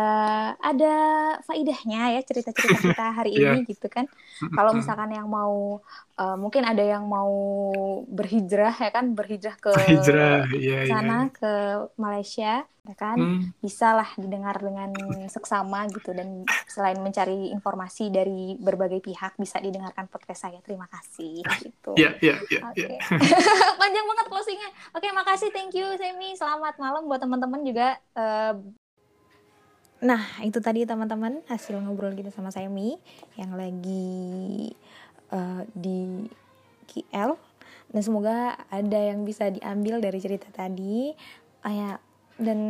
[0.57, 0.97] ada
[1.45, 3.53] faidahnya ya cerita-cerita kita hari yeah.
[3.53, 4.09] ini gitu kan.
[4.57, 5.85] Kalau misalkan yang mau,
[6.19, 7.33] uh, mungkin ada yang mau
[8.07, 11.25] berhijrah ya kan, berhijrah ke Hijrah, yeah, sana yeah.
[11.31, 11.53] ke
[11.99, 12.53] Malaysia
[12.85, 13.17] ya kan?
[13.17, 13.41] Hmm.
[13.65, 14.93] bisa lah didengar dengan
[15.27, 16.13] seksama gitu.
[16.13, 20.59] Dan selain mencari informasi dari berbagai pihak bisa didengarkan podcast saya.
[20.61, 21.97] Terima kasih gitu.
[21.97, 22.61] Ya ya ya
[23.81, 24.71] panjang banget closingnya.
[24.93, 25.51] Oke okay, makasih.
[25.51, 26.37] Thank you Semi.
[26.37, 28.57] Selamat malam buat teman-teman juga uh,
[30.05, 33.01] nah itu tadi teman-teman hasil ngobrol kita sama Semi
[33.41, 34.77] yang lagi
[35.33, 36.29] uh, di
[36.91, 37.39] KL
[37.95, 41.15] dan semoga ada yang bisa diambil dari cerita tadi
[41.63, 42.03] kayak
[42.35, 42.61] dan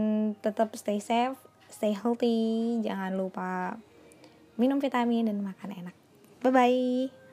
[0.44, 1.40] tetap stay safe,
[1.72, 3.80] stay healthy, jangan lupa
[4.60, 5.96] minum vitamin dan makan enak.
[6.44, 7.23] Bye bye.